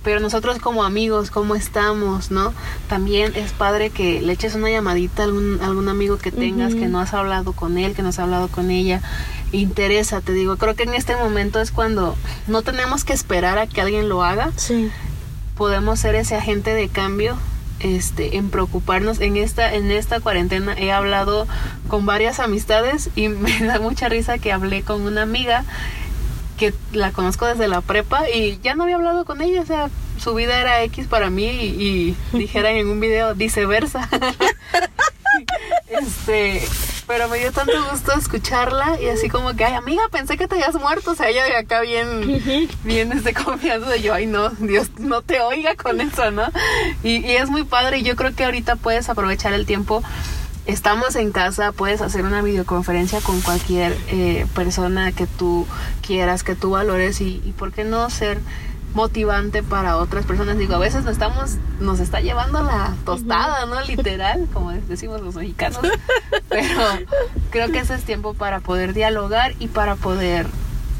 Pero 0.04 0.20
nosotros 0.20 0.58
como 0.60 0.84
amigos, 0.84 1.30
¿cómo 1.30 1.54
estamos, 1.56 2.30
no? 2.30 2.54
También 2.88 3.32
es 3.34 3.50
padre 3.52 3.90
que 3.90 4.22
le 4.22 4.32
eches 4.32 4.54
una 4.54 4.70
llamadita 4.70 5.22
a 5.22 5.24
algún, 5.26 5.58
algún 5.60 5.88
amigo 5.88 6.18
que 6.18 6.30
tengas, 6.30 6.74
que 6.74 6.86
no 6.86 7.00
has 7.00 7.12
hablado 7.14 7.52
con 7.52 7.76
él, 7.78 7.94
que 7.94 8.02
no 8.02 8.10
has 8.10 8.18
hablado 8.20 8.48
con 8.48 8.70
ella. 8.70 9.02
Interesa, 9.50 10.20
te 10.20 10.32
digo. 10.32 10.56
Creo 10.56 10.76
que 10.76 10.84
en 10.84 10.94
este 10.94 11.16
momento 11.16 11.60
es 11.60 11.72
cuando 11.72 12.16
no 12.46 12.62
tenemos 12.62 13.04
que 13.04 13.12
esperar 13.12 13.58
a 13.58 13.66
que 13.66 13.80
alguien 13.80 14.08
lo 14.08 14.22
haga, 14.22 14.52
Sí. 14.56 14.90
podemos 15.56 15.98
ser 15.98 16.14
ese 16.14 16.36
agente 16.36 16.72
de 16.74 16.88
cambio 16.88 17.36
este 17.80 18.36
en 18.36 18.50
preocuparnos 18.50 19.20
en 19.20 19.36
esta 19.36 19.74
en 19.74 19.90
esta 19.90 20.20
cuarentena 20.20 20.74
he 20.76 20.92
hablado 20.92 21.46
con 21.88 22.06
varias 22.06 22.40
amistades 22.40 23.10
y 23.16 23.28
me 23.28 23.58
da 23.60 23.78
mucha 23.78 24.08
risa 24.08 24.38
que 24.38 24.52
hablé 24.52 24.82
con 24.82 25.02
una 25.02 25.22
amiga 25.22 25.64
que 26.56 26.74
la 26.92 27.12
conozco 27.12 27.46
desde 27.46 27.68
la 27.68 27.80
prepa 27.80 28.28
y 28.28 28.58
ya 28.62 28.74
no 28.74 28.82
había 28.82 28.96
hablado 28.96 29.24
con 29.24 29.40
ella, 29.40 29.60
o 29.60 29.66
sea, 29.66 29.90
su 30.18 30.34
vida 30.34 30.60
era 30.60 30.82
X 30.82 31.06
para 31.06 31.30
mí 31.30 31.46
y, 31.46 32.16
y 32.32 32.36
dijeran 32.36 32.74
en 32.74 32.88
un 32.88 32.98
video 32.98 33.32
viceversa. 33.36 34.08
este, 35.88 36.62
pero 37.08 37.26
me 37.28 37.38
dio 37.38 37.50
tanto 37.50 37.72
gusto 37.90 38.12
escucharla 38.12 39.00
y 39.00 39.08
así 39.08 39.30
como 39.30 39.54
que, 39.54 39.64
ay, 39.64 39.74
amiga, 39.74 40.02
pensé 40.12 40.36
que 40.36 40.46
te 40.46 40.56
habías 40.56 40.74
muerto, 40.74 41.12
o 41.12 41.14
sea, 41.14 41.30
ella 41.30 41.44
de 41.44 41.56
acá 41.56 41.80
bien, 41.80 42.70
bien 42.84 43.10
este 43.12 43.32
confianza 43.32 43.88
de 43.88 44.02
yo, 44.02 44.12
ay, 44.12 44.26
no, 44.26 44.50
Dios 44.50 44.90
no 44.98 45.22
te 45.22 45.40
oiga 45.40 45.74
con 45.74 46.00
eso, 46.02 46.30
¿no? 46.30 46.44
Y, 47.02 47.26
y 47.26 47.36
es 47.36 47.48
muy 47.48 47.64
padre 47.64 47.98
y 47.98 48.02
yo 48.02 48.14
creo 48.14 48.34
que 48.34 48.44
ahorita 48.44 48.76
puedes 48.76 49.08
aprovechar 49.08 49.54
el 49.54 49.66
tiempo. 49.66 50.02
Estamos 50.66 51.16
en 51.16 51.32
casa, 51.32 51.72
puedes 51.72 52.02
hacer 52.02 52.26
una 52.26 52.42
videoconferencia 52.42 53.22
con 53.22 53.40
cualquier 53.40 53.96
eh, 54.08 54.46
persona 54.54 55.12
que 55.12 55.26
tú 55.26 55.66
quieras, 56.06 56.44
que 56.44 56.54
tú 56.54 56.70
valores 56.70 57.22
y, 57.22 57.40
y 57.42 57.54
por 57.56 57.72
qué 57.72 57.84
no 57.84 58.10
ser 58.10 58.38
motivante 58.98 59.62
para 59.62 59.96
otras 59.96 60.26
personas. 60.26 60.58
Digo, 60.58 60.74
a 60.74 60.78
veces 60.78 61.04
nos 61.04 61.12
estamos, 61.12 61.52
nos 61.78 62.00
está 62.00 62.20
llevando 62.20 62.64
la 62.64 62.96
tostada, 63.04 63.64
¿no? 63.66 63.80
Literal, 63.82 64.48
como 64.52 64.72
decimos 64.72 65.20
los 65.20 65.36
mexicanos. 65.36 65.78
Pero 66.48 66.82
creo 67.50 67.70
que 67.70 67.78
ese 67.78 67.94
es 67.94 68.02
tiempo 68.02 68.34
para 68.34 68.58
poder 68.58 68.94
dialogar 68.94 69.54
y 69.60 69.68
para 69.68 69.94
poder 69.94 70.48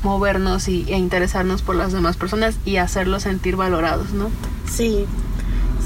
movernos 0.05 0.69
y, 0.69 0.85
e 0.87 0.97
interesarnos 0.97 1.63
por 1.63 1.75
las 1.75 1.93
demás 1.93 2.17
personas 2.17 2.55
y 2.65 2.77
hacerlos 2.77 3.25
sentir 3.25 3.57
valorados, 3.57 4.13
¿no? 4.13 4.31
Sí, 4.71 5.05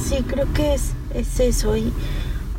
sí, 0.06 0.22
creo 0.28 0.52
que 0.52 0.74
es, 0.74 0.90
es 1.14 1.40
eso. 1.40 1.78
Y 1.78 1.94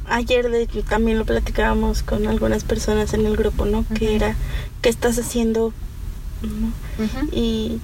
ayer 0.10 0.50
de 0.50 0.65
también 0.81 1.19
lo 1.19 1.25
platicábamos 1.25 2.01
con 2.01 2.25
algunas 2.25 2.63
personas 2.63 3.13
en 3.13 3.27
el 3.27 3.38
grupo, 3.38 3.65
¿no? 3.65 3.86
Que 3.93 4.05
Ujú. 4.05 4.15
era, 4.15 4.36
¿qué 4.81 4.89
estás 4.89 5.19
haciendo? 5.19 5.74
¿No? 6.41 6.74
Y, 7.31 7.79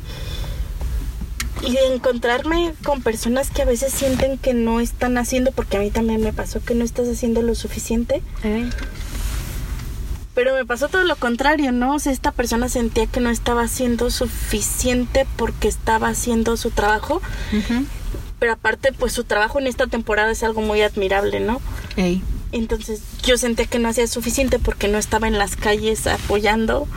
y 1.62 1.72
de 1.74 1.94
encontrarme 1.94 2.74
con 2.84 3.02
personas 3.02 3.50
que 3.50 3.62
a 3.62 3.66
veces 3.66 3.92
sienten 3.94 4.38
que 4.38 4.54
no 4.54 4.80
están 4.80 5.18
haciendo, 5.18 5.52
porque 5.52 5.78
a 5.78 5.80
mí 5.80 5.92
también 5.92 6.22
me 6.22 6.34
pasó 6.34 6.62
que 6.64 6.76
no 6.76 6.84
estás 6.86 7.08
haciendo 7.08 7.42
lo 7.42 7.56
suficiente. 7.56 8.22
Eh, 8.44 8.70
Pero 10.36 10.54
me 10.56 10.66
pasó 10.66 10.88
todo 10.88 11.04
lo 11.04 11.16
contrario, 11.18 11.72
¿no? 11.72 11.96
O 11.96 12.00
sea, 12.00 12.12
esta 12.14 12.32
persona 12.32 12.70
sentía 12.70 13.08
que 13.08 13.20
no 13.20 13.30
estaba 13.30 13.64
haciendo 13.64 14.10
suficiente 14.10 15.26
porque 15.36 15.68
estaba 15.68 16.08
haciendo 16.08 16.56
su 16.56 16.72
trabajo. 16.72 17.22
Pero 18.40 18.54
aparte, 18.54 18.94
pues 18.94 19.12
su 19.12 19.26
trabajo 19.26 19.60
en 19.60 19.68
esta 19.68 19.88
temporada 19.88 20.32
es 20.32 20.44
algo 20.44 20.62
muy 20.62 20.82
admirable, 20.82 21.42
¿no? 21.42 21.60
Entonces 22.54 23.02
yo 23.24 23.38
sentía 23.38 23.66
que 23.66 23.80
no 23.80 23.90
hacía 23.90 24.08
suficiente 24.08 24.60
porque 24.60 24.88
no 24.88 24.98
estaba 24.98 25.28
en 25.28 25.38
las 25.38 25.56
calles 25.58 26.08
apoyando. 26.08 26.88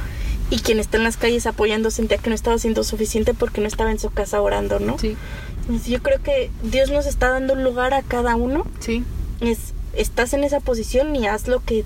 Y 0.53 0.59
quien 0.61 0.79
está 0.81 0.99
en 0.99 1.05
las 1.05 1.17
calles 1.17 1.47
apoyando 1.47 1.91
sentía 1.91 2.19
que 2.19 2.29
no 2.29 2.35
estaba 2.35 2.57
haciendo 2.57 2.85
suficiente 2.85 3.33
porque 3.35 3.61
no 3.61 3.67
estaba 3.69 3.91
en 3.91 3.99
su 3.99 4.11
casa 4.11 4.41
orando, 4.41 4.79
¿no? 4.81 4.99
sí, 4.99 5.17
Entonces, 5.63 5.87
yo 5.89 6.03
creo 6.03 6.23
que 6.23 6.51
Dios 6.63 6.91
nos 6.91 7.07
está 7.07 7.31
dando 7.31 7.55
un 7.55 7.65
lugar 7.65 7.95
a 7.95 8.03
cada 8.03 8.37
uno. 8.37 8.67
sí, 8.81 9.03
Es, 9.41 9.59
estás 9.95 10.33
en 10.35 10.45
esa 10.45 10.61
posición 10.61 11.17
y 11.17 11.27
haz 11.27 11.49
lo 11.49 11.61
que 11.61 11.85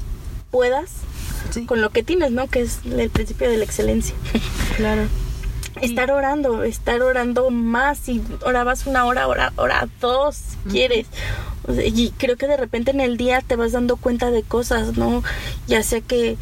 puedas 0.51 0.91
sí, 1.53 1.65
con 1.65 1.81
lo 1.81 1.91
que 1.91 2.03
tienes, 2.03 2.33
¿no? 2.33 2.49
Que 2.49 2.63
es 2.63 2.81
el 2.85 3.09
principio 3.11 3.49
de 3.49 3.57
la 3.59 3.65
excelencia. 3.65 4.15
claro. 4.77 5.03
Estar 5.83 6.11
orando, 6.11 6.65
estar 6.65 7.03
orando 7.03 7.51
más. 7.51 7.99
Si 7.99 8.23
orabas 8.47 8.87
una 8.87 9.05
hora, 9.05 9.29
ora, 9.29 9.53
ora 9.57 9.87
dos, 10.01 10.35
si 10.37 10.57
Ujú. 10.65 10.71
quieres. 10.71 11.07
Y 11.85 12.13
creo 12.17 12.37
que 12.39 12.47
de 12.49 12.57
repente 12.57 12.93
en 12.93 13.01
el 13.03 13.19
día 13.19 13.43
te 13.43 13.57
vas 13.57 13.73
dando 13.73 13.97
cuenta 13.97 14.31
de 14.31 14.43
cosas, 14.43 14.97
¿no? 14.97 15.23
Ya 15.67 15.83
sea 15.83 16.01
que, 16.01 16.39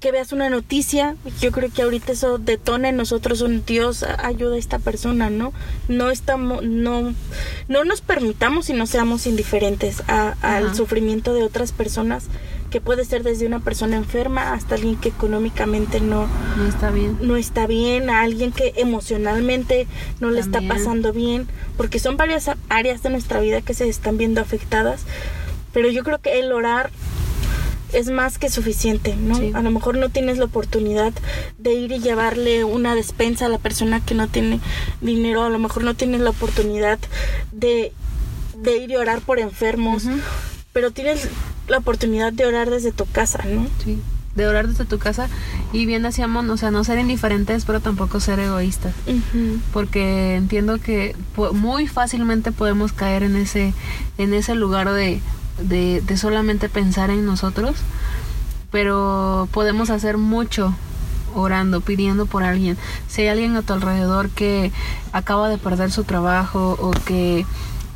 que 0.00 0.12
veas 0.12 0.32
una 0.32 0.50
noticia, 0.50 1.16
yo 1.40 1.50
creo 1.52 1.70
que 1.72 1.82
ahorita 1.82 2.12
eso 2.12 2.36
detona 2.38 2.90
en 2.90 2.96
nosotros 2.96 3.40
un 3.40 3.64
Dios, 3.64 4.02
ayuda 4.02 4.56
a 4.56 4.58
esta 4.58 4.78
persona, 4.78 5.30
¿no? 5.30 5.52
No 5.88 6.10
estamos, 6.10 6.62
no, 6.62 7.14
no 7.68 7.84
nos 7.84 8.02
permitamos 8.02 8.68
y 8.68 8.74
no 8.74 8.86
seamos 8.86 9.26
indiferentes 9.26 10.02
a- 10.06 10.34
al 10.42 10.74
sufrimiento 10.74 11.32
de 11.32 11.42
otras 11.44 11.72
personas, 11.72 12.24
que 12.70 12.80
puede 12.82 13.04
ser 13.06 13.22
desde 13.22 13.46
una 13.46 13.60
persona 13.60 13.96
enferma 13.96 14.52
hasta 14.52 14.74
alguien 14.74 14.96
que 14.96 15.08
económicamente 15.08 16.00
no, 16.00 16.28
No 16.58 16.66
está 16.68 16.90
bien. 16.90 17.16
no 17.22 17.36
está 17.36 17.66
bien, 17.66 18.10
a 18.10 18.20
alguien 18.20 18.52
que 18.52 18.74
emocionalmente 18.76 19.86
no 20.20 20.30
le 20.30 20.40
está 20.40 20.60
pasando 20.68 21.12
bien, 21.14 21.48
porque 21.78 22.00
son 22.00 22.18
varias 22.18 22.50
áreas 22.68 23.02
de 23.02 23.08
nuestra 23.10 23.40
vida 23.40 23.62
que 23.62 23.72
se 23.72 23.88
están 23.88 24.18
viendo 24.18 24.42
afectadas, 24.42 25.02
pero 25.72 25.88
yo 25.90 26.04
creo 26.04 26.18
que 26.20 26.38
el 26.38 26.52
orar 26.52 26.90
es 27.92 28.08
más 28.08 28.38
que 28.38 28.48
suficiente, 28.48 29.16
¿no? 29.16 29.36
Sí. 29.36 29.52
A 29.54 29.62
lo 29.62 29.70
mejor 29.70 29.96
no 29.96 30.08
tienes 30.08 30.38
la 30.38 30.44
oportunidad 30.44 31.12
de 31.58 31.72
ir 31.74 31.92
y 31.92 32.00
llevarle 32.00 32.64
una 32.64 32.94
despensa 32.94 33.46
a 33.46 33.48
la 33.48 33.58
persona 33.58 34.04
que 34.04 34.14
no 34.14 34.28
tiene 34.28 34.60
dinero, 35.00 35.44
a 35.44 35.50
lo 35.50 35.58
mejor 35.58 35.84
no 35.84 35.94
tienes 35.94 36.20
la 36.20 36.30
oportunidad 36.30 36.98
de, 37.52 37.92
de 38.56 38.76
ir 38.78 38.90
y 38.90 38.96
orar 38.96 39.20
por 39.20 39.38
enfermos, 39.38 40.04
pero 40.72 40.90
tienes 40.90 41.28
la 41.68 41.78
oportunidad 41.78 42.32
de 42.32 42.46
orar 42.46 42.70
desde 42.70 42.92
tu 42.92 43.06
casa, 43.06 43.42
¿no? 43.44 43.66
Sí, 43.84 44.00
de 44.34 44.46
orar 44.46 44.68
desde 44.68 44.84
tu 44.84 44.98
casa 44.98 45.28
y 45.72 45.86
bien 45.86 46.02
decíamos, 46.02 46.46
o 46.48 46.56
sea, 46.56 46.70
no 46.70 46.84
ser 46.84 46.98
indiferentes, 46.98 47.64
pero 47.64 47.80
tampoco 47.80 48.20
ser 48.20 48.38
egoístas, 48.38 48.94
porque 49.72 50.36
entiendo 50.36 50.78
que 50.78 51.16
muy 51.52 51.86
fácilmente 51.86 52.52
podemos 52.52 52.92
caer 52.92 53.22
en 53.22 53.36
ese 53.36 53.72
en 54.18 54.34
ese 54.34 54.54
lugar 54.54 54.92
de, 54.92 55.20
de, 55.58 56.02
solamente 56.16 56.68
pensar 56.68 57.10
en 57.10 57.24
nosotros, 57.24 57.76
pero 58.70 59.48
podemos 59.52 59.90
hacer 59.90 60.18
mucho 60.18 60.74
orando, 61.34 61.80
pidiendo 61.80 62.26
por 62.26 62.42
alguien. 62.42 62.76
Si 63.08 63.22
hay 63.22 63.28
alguien 63.28 63.56
a 63.56 63.62
tu 63.62 63.72
alrededor 63.72 64.30
que 64.30 64.72
acaba 65.12 65.48
de 65.48 65.58
perder 65.58 65.90
su 65.90 66.04
trabajo 66.04 66.76
o 66.80 66.90
que 66.92 67.44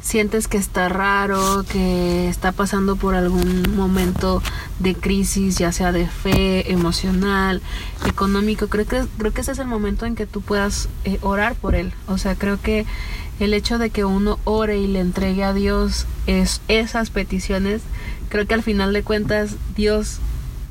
sientes 0.01 0.49
que 0.49 0.57
está 0.57 0.89
raro, 0.89 1.65
que 1.71 2.29
está 2.29 2.53
pasando 2.53 2.97
por 2.97 3.15
algún 3.15 3.75
momento 3.77 4.43
de 4.79 4.95
crisis, 4.95 5.57
ya 5.59 5.73
sea 5.73 5.93
de 5.93 6.07
fe, 6.07 6.73
emocional, 6.73 7.61
económico, 8.07 8.69
creo 8.69 8.87
que 8.87 9.05
creo 9.19 9.33
que 9.33 9.41
ese 9.43 9.53
es 9.53 9.59
el 9.59 9.67
momento 9.67 10.07
en 10.07 10.15
que 10.15 10.27
tú 10.27 10.41
puedas 10.41 10.89
eh, 11.05 11.19
orar 11.23 11.55
por 11.55 11.75
él. 11.75 11.93
O 12.07 12.19
sea, 12.19 12.35
creo 12.35 12.61
que 12.61 12.87
el 13.39 13.55
hecho 13.55 13.79
de 13.79 13.91
que 13.91 14.05
uno 14.05 14.39
ore 14.45 14.79
y 14.79 14.87
le 14.87 15.01
entregue 15.01 15.45
a 15.45 15.53
Dios 15.53 16.07
es 16.27 16.61
esas 16.69 17.11
peticiones, 17.11 17.83
creo 18.29 18.47
que 18.47 18.55
al 18.55 18.63
final 18.63 18.93
de 18.93 19.03
cuentas 19.03 19.57
Dios 19.77 20.21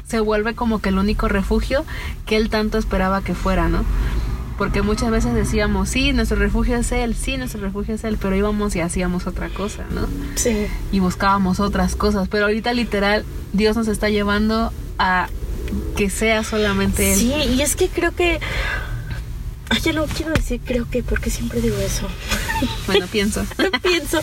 se 0.07 0.19
vuelve 0.19 0.55
como 0.55 0.79
que 0.79 0.89
el 0.89 0.98
único 0.98 1.27
refugio 1.27 1.86
que 2.25 2.36
él 2.36 2.50
tanto 2.50 2.77
esperaba 2.79 3.21
que 3.21 3.36
fuera, 3.36 3.69
¿no? 3.69 3.86
Porque 4.60 4.82
muchas 4.82 5.10
veces 5.10 5.34
decíamos, 5.34 5.88
sí, 5.88 6.12
nuestro 6.12 6.38
refugio 6.38 6.75
es 6.75 6.92
Él, 6.92 7.16
sí, 7.16 7.38
nuestro 7.38 7.62
refugio 7.62 7.96
es 7.96 8.04
Él, 8.04 8.18
pero 8.20 8.36
íbamos 8.36 8.75
y 8.75 8.82
hacíamos 8.82 9.25
otra 9.25 9.48
cosa, 9.48 9.86
¿no? 9.89 10.06
Sí. 10.36 10.68
Y 10.92 11.00
buscábamos 11.00 11.62
otras 11.62 11.96
cosas, 11.96 12.28
pero 12.28 12.44
ahorita 12.44 12.74
literal 12.74 13.24
Dios 13.54 13.78
nos 13.78 13.88
está 13.88 14.10
llevando 14.10 14.74
a 14.98 15.30
que 15.96 16.10
sea 16.10 16.44
solamente 16.44 17.13
Él. 17.13 17.18
Sí, 17.18 17.34
y 17.56 17.62
es 17.62 17.78
que 17.78 17.88
creo 17.88 18.13
que. 18.13 18.42
Ay, 19.70 19.80
ya 19.80 19.94
no 19.94 20.06
quiero 20.08 20.34
decir 20.34 20.60
creo 20.66 20.89
que, 20.89 21.04
porque 21.04 21.30
siempre 21.30 21.62
digo 21.62 21.78
eso. 21.78 22.08
Bueno, 22.86 23.08
pienso. 23.08 23.46
pienso, 23.82 24.20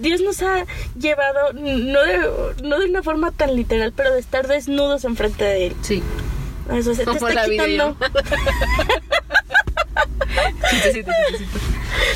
Dios 0.00 0.20
nos 0.20 0.40
ha 0.42 0.66
llevado, 0.96 1.52
no 1.52 2.00
de, 2.04 2.20
no 2.62 2.78
de 2.78 2.86
una 2.88 3.02
forma 3.02 3.32
tan 3.32 3.56
literal, 3.56 3.92
pero 3.96 4.12
de 4.12 4.20
estar 4.20 4.46
desnudos 4.46 5.04
enfrente 5.04 5.42
de 5.42 5.66
Él. 5.66 5.76
Sí. 5.82 6.00
Eso 6.72 6.94
se 6.94 7.04
te 7.04 7.10
está 7.10 7.44
quitando, 7.44 7.96
Chistecito, 10.70 11.10
chistecito. 11.30 11.58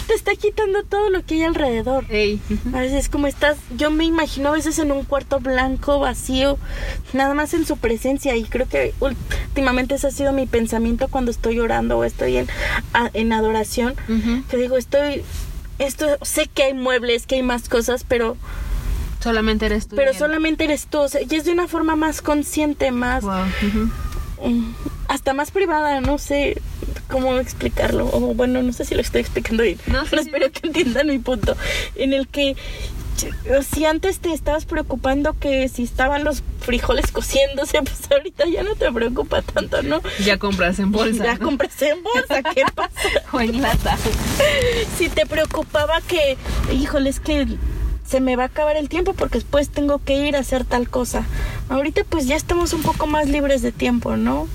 te 0.06 0.14
está 0.14 0.34
quitando 0.34 0.82
todo 0.84 1.10
lo 1.10 1.25
que 1.25 1.34
hay 1.34 1.42
alrededor. 1.44 2.04
Ey. 2.10 2.40
A 2.75 2.80
veces 2.80 3.08
como 3.08 3.26
estás, 3.26 3.56
yo 3.76 3.90
me 3.90 4.04
imagino 4.04 4.48
a 4.48 4.52
veces 4.52 4.78
en 4.78 4.90
un 4.92 5.04
cuarto 5.04 5.40
blanco, 5.40 5.98
vacío, 6.00 6.58
nada 7.12 7.34
más 7.34 7.54
en 7.54 7.66
su 7.66 7.76
presencia 7.76 8.37
y 8.37 8.44
creo 8.44 8.68
que 8.68 8.94
últimamente 9.00 9.94
ese 9.94 10.08
ha 10.08 10.10
sido 10.10 10.32
mi 10.32 10.46
pensamiento 10.46 11.08
cuando 11.08 11.30
estoy 11.30 11.60
orando 11.60 11.98
o 11.98 12.04
estoy 12.04 12.38
en, 13.14 13.32
adoración, 13.32 13.94
Ujú. 14.08 14.42
que 14.50 14.56
digo, 14.56 14.76
estoy, 14.76 15.22
esto, 15.78 16.06
sé 16.22 16.46
que 16.52 16.64
hay 16.64 16.75
muebles, 16.75 17.26
que 17.26 17.37
hay 17.37 17.42
más 17.42 17.68
cosas, 17.68 18.04
pero, 18.06 18.37
Solamente 19.20 19.66
eres 19.66 19.88
tú. 19.88 19.96
pero 19.96 20.14
solamente 20.14 20.64
eres 20.64 20.87
tú, 20.87 20.98
o 21.00 21.08
sea, 21.08 21.20
y 21.22 21.34
es 21.34 21.44
de 21.44 21.52
una 21.52 21.68
forma 21.68 21.96
más 21.96 22.22
consciente, 22.22 22.90
más, 22.90 23.22
Wow. 23.25 23.44
mm, 24.44 24.72
hasta 25.08 25.34
más 25.34 25.50
privada, 25.50 26.00
no 26.00 26.18
sé 26.18 26.60
cómo 27.09 27.38
explicarlo, 27.38 28.07
o 28.12 28.21
bueno, 28.35 28.62
no 28.62 28.73
sé 28.73 28.85
si 28.85 28.95
lo 28.95 29.00
estoy 29.00 29.23
explicando 29.23 29.62
bien, 29.62 29.79
No, 29.87 30.03
sí, 30.03 30.09
pero 30.11 30.23
sí, 30.23 30.29
espero 30.29 30.53
que 30.53 30.67
entiendan 30.67 31.07
mi 31.09 31.19
punto, 31.19 31.57
en 31.97 32.12
el 32.12 32.29
que 32.29 32.57
si 33.73 33.85
antes 33.85 34.21
te 34.21 34.33
estabas 34.33 34.65
preocupando 34.65 35.35
que 35.38 35.69
si 35.69 35.83
estaban 35.83 36.25
los 36.25 36.43
frijoles 36.61 37.11
cociéndose, 37.11 37.79
pues 37.83 38.11
ahorita 38.11 38.45
ya 38.47 38.62
no 38.62 38.75
te 38.77 38.91
preocupa 38.93 39.43
tanto, 39.43 39.83
¿no? 39.83 40.00
Ya 40.25 40.38
compras 40.38 40.79
en 40.79 40.93
bolsa. 40.93 41.25
ya 41.25 41.35
¿no? 41.35 41.47
compras 41.47 41.83
en 41.83 42.03
bolsa, 42.03 42.43
¿qué 42.55 42.62
pasa? 42.75 43.09
O 43.33 43.41
en 43.41 43.61
lata. 43.61 43.97
Si 44.97 45.09
te 45.09 45.27
preocupaba 45.27 46.00
que, 46.03 46.37
híjole, 46.73 47.11
es 47.11 47.21
que 47.21 47.47
se 48.09 48.21
me 48.21 48.37
va 48.37 48.45
a 48.45 48.47
acabar 48.47 48.77
el 48.77 48.88
tiempo 48.88 49.12
porque 49.12 49.38
después 49.38 49.69
tengo 49.69 49.99
que 49.99 50.27
ir 50.27 50.35
a 50.37 50.41
hacer 50.41 50.65
tal 50.65 50.88
cosa. 50.88 51.25
Ahorita 51.69 52.05
pues 52.09 52.27
ya 52.27 52.37
estamos 52.37 52.73
un 52.73 52.83
poco 52.83 53.07
más 53.07 53.29
libres 53.29 53.61
de 53.61 53.71
tiempo, 53.71 54.17
¿no? 54.17 54.49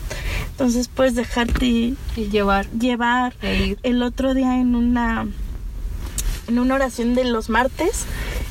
Entonces 0.51 0.87
puedes 0.87 1.13
dejarte 1.15 1.65
Y 1.65 1.97
llevar. 2.31 2.67
llevar. 2.71 3.35
E. 3.43 3.77
El 3.83 4.01
otro 4.01 4.33
día 4.33 4.59
en 4.59 4.75
una 4.75 5.27
en 6.47 6.59
una 6.59 6.75
oración 6.75 7.13
de 7.15 7.25
los 7.25 7.49
martes 7.49 8.05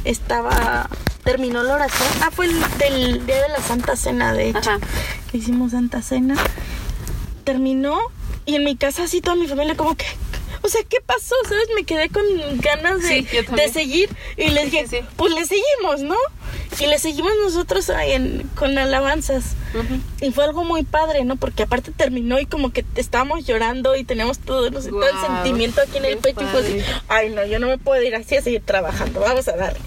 estaba 0.04 0.88
terminó 1.24 1.62
la 1.64 1.74
oración. 1.74 2.08
Ah, 2.22 2.30
fue 2.30 2.46
el 2.46 2.60
del 2.78 3.26
día 3.26 3.42
de 3.42 3.48
la 3.48 3.60
Santa 3.60 3.96
Cena, 3.96 4.32
de 4.32 4.50
hecho. 4.50 4.70
Ajá. 4.70 4.78
Que 5.30 5.38
hicimos 5.38 5.72
Santa 5.72 6.00
Cena. 6.00 6.36
Terminó 7.44 7.98
y 8.46 8.54
en 8.54 8.64
mi 8.64 8.76
casa 8.76 9.04
así 9.04 9.20
toda 9.20 9.34
mi 9.36 9.48
familia 9.48 9.76
como 9.76 9.96
que 9.96 10.06
o 10.62 10.68
sea, 10.68 10.82
¿qué 10.88 10.98
pasó? 11.04 11.34
¿Sabes? 11.48 11.68
Me 11.74 11.84
quedé 11.84 12.08
con 12.08 12.24
ganas 12.60 13.02
de, 13.02 13.24
Sí, 13.26 13.72
seguir 13.72 14.08
y 14.36 14.48
les 14.50 14.70
dije, 14.70 14.86
Sí, 14.88 14.96
sí. 14.98 15.04
pues 15.16 15.32
le 15.34 15.44
seguimos, 15.46 16.00
¿no? 16.02 16.16
Y 16.80 16.86
le 16.86 16.98
seguimos 16.98 17.32
nosotros 17.42 17.90
ahí 17.90 18.12
en- 18.12 18.48
con 18.54 18.76
alabanzas. 18.78 19.54
Y 20.20 20.30
fue 20.32 20.44
algo 20.44 20.64
muy 20.64 20.82
padre, 20.84 21.24
¿no? 21.24 21.36
Porque 21.36 21.62
aparte 21.62 21.92
terminó 21.92 22.38
y 22.38 22.46
como 22.46 22.72
que 22.72 22.84
estábamos 22.96 23.46
llorando 23.46 23.96
y 23.96 24.04
teníamos 24.04 24.38
todo, 24.38 24.70
no 24.70 24.80
sé, 24.82 24.90
todo 24.90 25.04
el 25.08 25.18
sentimiento 25.20 25.80
aquí 25.80 25.96
en 25.98 26.04
el 26.04 26.18
pecho 26.18 26.42
y 26.42 26.46
fue 26.46 26.60
así, 26.60 26.78
ay 27.08 27.30
no, 27.30 27.44
yo 27.46 27.58
no 27.58 27.68
me 27.68 27.78
puedo 27.78 28.02
ir 28.02 28.14
así 28.14 28.36
a 28.36 28.42
seguir 28.42 28.60
trabajando, 28.62 29.20
vamos 29.20 29.48
a 29.48 29.56
darle. 29.56 29.80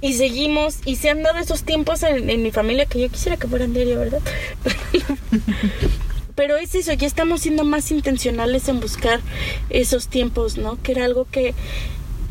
Y 0.00 0.14
seguimos, 0.14 0.78
y 0.84 0.96
se 0.96 1.10
han 1.10 1.22
dado 1.22 1.38
esos 1.38 1.62
tiempos 1.62 2.02
en, 2.02 2.28
en 2.28 2.42
mi 2.42 2.50
familia 2.50 2.86
que 2.86 3.00
yo 3.00 3.08
quisiera 3.08 3.36
que 3.36 3.46
fueran 3.46 3.72
diario, 3.72 3.98
¿verdad? 4.00 4.20
Pero 6.40 6.56
es 6.56 6.74
eso, 6.74 6.94
ya 6.94 7.06
estamos 7.06 7.42
siendo 7.42 7.64
más 7.64 7.90
intencionales 7.90 8.66
en 8.70 8.80
buscar 8.80 9.20
esos 9.68 10.08
tiempos, 10.08 10.56
¿no? 10.56 10.82
Que 10.82 10.92
era 10.92 11.04
algo 11.04 11.26
que 11.30 11.54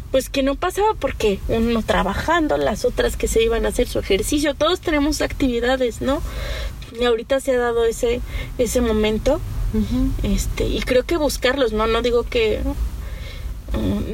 pues 0.10 0.32
que 0.32 0.42
no 0.42 0.56
pasaba 0.56 0.96
porque 0.96 1.38
uno 1.48 1.84
trabajando, 1.84 2.58
las 2.58 2.86
otras 2.86 3.16
que 3.16 3.28
se 3.28 3.44
iban 3.44 3.68
a 3.68 3.70
hacer 3.70 3.88
su 3.88 4.00
ejercicio, 4.00 4.56
todos 4.56 4.80
tenemos 4.80 5.22
actividades, 5.22 6.02
¿no? 6.02 6.24
Y 7.00 7.04
ahorita 7.04 7.40
se 7.40 7.52
ha 7.52 7.60
dado 7.60 7.86
ese 7.86 8.22
ese 8.58 8.82
momento, 8.82 9.40
este, 10.24 10.66
y 10.66 10.82
creo 10.82 11.04
que 11.04 11.18
buscarlos, 11.18 11.72
no 11.72 11.86
no 11.86 12.02
digo 12.02 12.24
que 12.24 12.62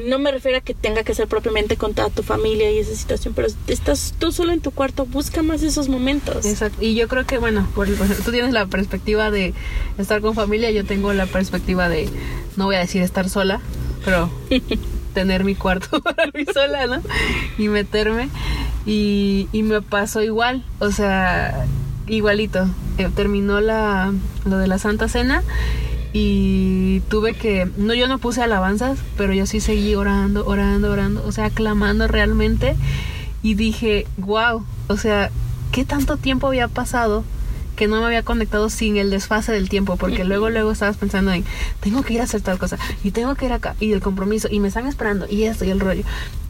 no 0.06 0.18
me 0.18 0.30
refiero 0.30 0.58
a 0.58 0.60
que 0.60 0.74
tenga 0.74 1.02
que 1.02 1.14
ser 1.14 1.26
propiamente 1.28 1.76
con 1.76 1.94
toda 1.94 2.10
tu 2.10 2.22
familia 2.22 2.70
y 2.70 2.78
esa 2.78 2.94
situación, 2.94 3.34
pero 3.34 3.48
estás 3.68 4.14
tú 4.18 4.32
solo 4.32 4.52
en 4.52 4.60
tu 4.60 4.70
cuarto, 4.70 5.06
busca 5.06 5.42
más 5.42 5.62
esos 5.62 5.88
momentos. 5.88 6.44
Exacto. 6.46 6.82
Y 6.82 6.94
yo 6.94 7.08
creo 7.08 7.24
que, 7.26 7.38
bueno, 7.38 7.66
por- 7.74 7.88
tú 8.24 8.30
tienes 8.30 8.52
la 8.52 8.66
perspectiva 8.66 9.30
de 9.30 9.54
estar 9.98 10.20
con 10.20 10.34
familia, 10.34 10.70
yo 10.70 10.84
tengo 10.84 11.12
la 11.12 11.26
perspectiva 11.26 11.88
de, 11.88 12.08
no 12.56 12.64
voy 12.66 12.76
a 12.76 12.80
decir 12.80 13.02
estar 13.02 13.28
sola, 13.28 13.60
pero 14.04 14.30
tener 15.14 15.44
mi 15.44 15.54
cuarto 15.54 16.00
para 16.02 16.26
mí 16.34 16.44
sola, 16.52 16.86
¿no? 16.86 17.02
Y 17.58 17.68
meterme. 17.68 18.28
Y, 18.84 19.48
y 19.52 19.62
me 19.62 19.82
pasó 19.82 20.22
igual, 20.22 20.62
o 20.78 20.90
sea, 20.92 21.66
igualito. 22.06 22.68
Eh, 22.98 23.08
terminó 23.14 23.60
la, 23.60 24.12
lo 24.44 24.58
de 24.58 24.66
la 24.68 24.78
Santa 24.78 25.08
Cena 25.08 25.42
y 26.18 27.00
tuve 27.10 27.34
que, 27.34 27.68
no, 27.76 27.92
yo 27.92 28.08
no 28.08 28.16
puse 28.16 28.40
alabanzas, 28.40 28.98
pero 29.18 29.34
yo 29.34 29.44
sí 29.44 29.60
seguí 29.60 29.94
orando, 29.96 30.46
orando, 30.46 30.90
orando, 30.90 31.22
o 31.26 31.30
sea, 31.30 31.50
clamando 31.50 32.08
realmente 32.08 32.74
y 33.42 33.52
dije, 33.52 34.06
wow, 34.16 34.64
o 34.88 34.96
sea, 34.96 35.30
¿qué 35.72 35.84
tanto 35.84 36.16
tiempo 36.16 36.46
había 36.46 36.68
pasado 36.68 37.22
que 37.76 37.86
no 37.86 38.00
me 38.00 38.06
había 38.06 38.22
conectado 38.22 38.70
sin 38.70 38.96
el 38.96 39.10
desfase 39.10 39.52
del 39.52 39.68
tiempo? 39.68 39.98
Porque 39.98 40.24
luego, 40.24 40.48
luego 40.48 40.72
estabas 40.72 40.96
pensando 40.96 41.32
en, 41.34 41.44
tengo 41.80 42.02
que 42.02 42.14
ir 42.14 42.22
a 42.22 42.24
hacer 42.24 42.40
tal 42.40 42.58
cosa 42.58 42.78
y 43.04 43.10
tengo 43.10 43.34
que 43.34 43.44
ir 43.44 43.52
acá 43.52 43.76
y 43.78 43.92
el 43.92 44.00
compromiso 44.00 44.48
y 44.50 44.58
me 44.58 44.68
están 44.68 44.86
esperando 44.86 45.26
y 45.28 45.42
esto 45.42 45.66
y 45.66 45.70
el 45.70 45.80
rollo. 45.80 46.04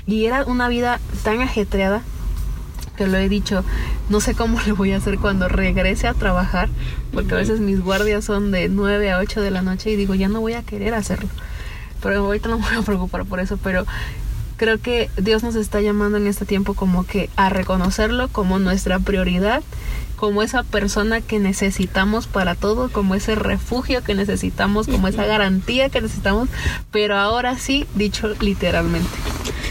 Y 0.06 0.26
era 0.26 0.44
una 0.44 0.68
vida 0.68 1.00
tan 1.24 1.40
ajetreada 1.40 2.04
que 2.96 3.06
lo 3.06 3.16
he 3.16 3.28
dicho, 3.28 3.64
no 4.08 4.20
sé 4.20 4.34
cómo 4.34 4.58
le 4.66 4.72
voy 4.72 4.92
a 4.92 4.96
hacer 4.96 5.18
cuando 5.18 5.48
regrese 5.48 6.08
a 6.08 6.14
trabajar, 6.14 6.68
porque 7.12 7.34
a 7.34 7.38
veces 7.38 7.60
mis 7.60 7.80
guardias 7.80 8.24
son 8.24 8.50
de 8.50 8.68
9 8.68 9.10
a 9.10 9.18
8 9.18 9.40
de 9.40 9.50
la 9.50 9.62
noche 9.62 9.90
y 9.90 9.96
digo, 9.96 10.14
ya 10.14 10.28
no 10.28 10.40
voy 10.40 10.54
a 10.54 10.62
querer 10.62 10.94
hacerlo. 10.94 11.28
Pero 12.02 12.24
ahorita 12.24 12.48
no 12.48 12.58
me 12.58 12.66
voy 12.66 12.76
a 12.76 12.82
preocupar 12.82 13.24
por 13.24 13.40
eso, 13.40 13.58
pero 13.62 13.86
creo 14.56 14.80
que 14.80 15.10
Dios 15.16 15.42
nos 15.42 15.54
está 15.54 15.80
llamando 15.80 16.18
en 16.18 16.26
este 16.26 16.46
tiempo 16.46 16.74
como 16.74 17.04
que 17.04 17.30
a 17.36 17.48
reconocerlo 17.48 18.28
como 18.28 18.58
nuestra 18.58 18.98
prioridad, 18.98 19.62
como 20.16 20.42
esa 20.42 20.62
persona 20.62 21.20
que 21.20 21.38
necesitamos 21.38 22.26
para 22.26 22.54
todo, 22.54 22.90
como 22.90 23.14
ese 23.14 23.34
refugio 23.34 24.02
que 24.02 24.14
necesitamos, 24.14 24.86
como 24.86 25.08
esa 25.08 25.26
garantía 25.26 25.90
que 25.90 26.00
necesitamos, 26.00 26.48
pero 26.90 27.16
ahora 27.16 27.58
sí, 27.58 27.86
dicho 27.94 28.28
literalmente. 28.40 29.10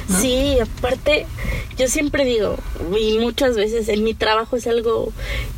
¿No? 0.09 0.19
Sí, 0.19 0.57
aparte, 0.59 1.25
yo 1.77 1.87
siempre 1.87 2.25
digo, 2.25 2.57
y 2.99 3.17
muchas 3.19 3.55
veces 3.55 3.87
en 3.89 4.03
mi 4.03 4.13
trabajo 4.13 4.55
es 4.55 4.67
algo 4.67 5.11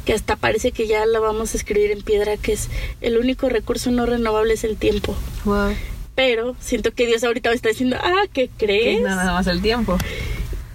que 0.06 0.14
hasta 0.14 0.36
parece 0.36 0.72
que 0.72 0.88
ya 0.88 1.06
lo 1.06 1.22
vamos 1.22 1.54
a 1.54 1.58
escribir 1.58 1.92
en 1.92 2.02
piedra, 2.02 2.38
que 2.38 2.54
es 2.54 2.70
el 3.02 3.18
único 3.18 3.50
recurso 3.50 3.92
no 3.92 4.06
renovable 4.06 4.54
es 4.54 4.64
el 4.64 4.78
tiempo. 4.78 5.16
Wow. 5.46 5.74
Pero 6.16 6.56
siento 6.60 6.94
que 6.94 7.06
Dios 7.06 7.24
ahorita 7.24 7.50
me 7.50 7.56
está 7.56 7.70
diciendo, 7.70 7.98
ah, 8.02 8.24
¿qué 8.34 8.50
Que 8.58 8.66
crees? 8.66 9.02
nada 9.02 9.34
más 9.34 9.48
el 9.48 9.62
tiempo. 9.62 9.98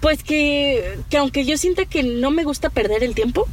Pues 0.00 0.22
que, 0.22 0.98
que 1.10 1.16
aunque 1.16 1.44
yo 1.44 1.56
sienta 1.56 1.84
que 1.84 2.02
no 2.02 2.30
me 2.30 2.44
gusta 2.44 2.70
perder 2.70 3.02
el 3.04 3.14
tiempo, 3.14 3.46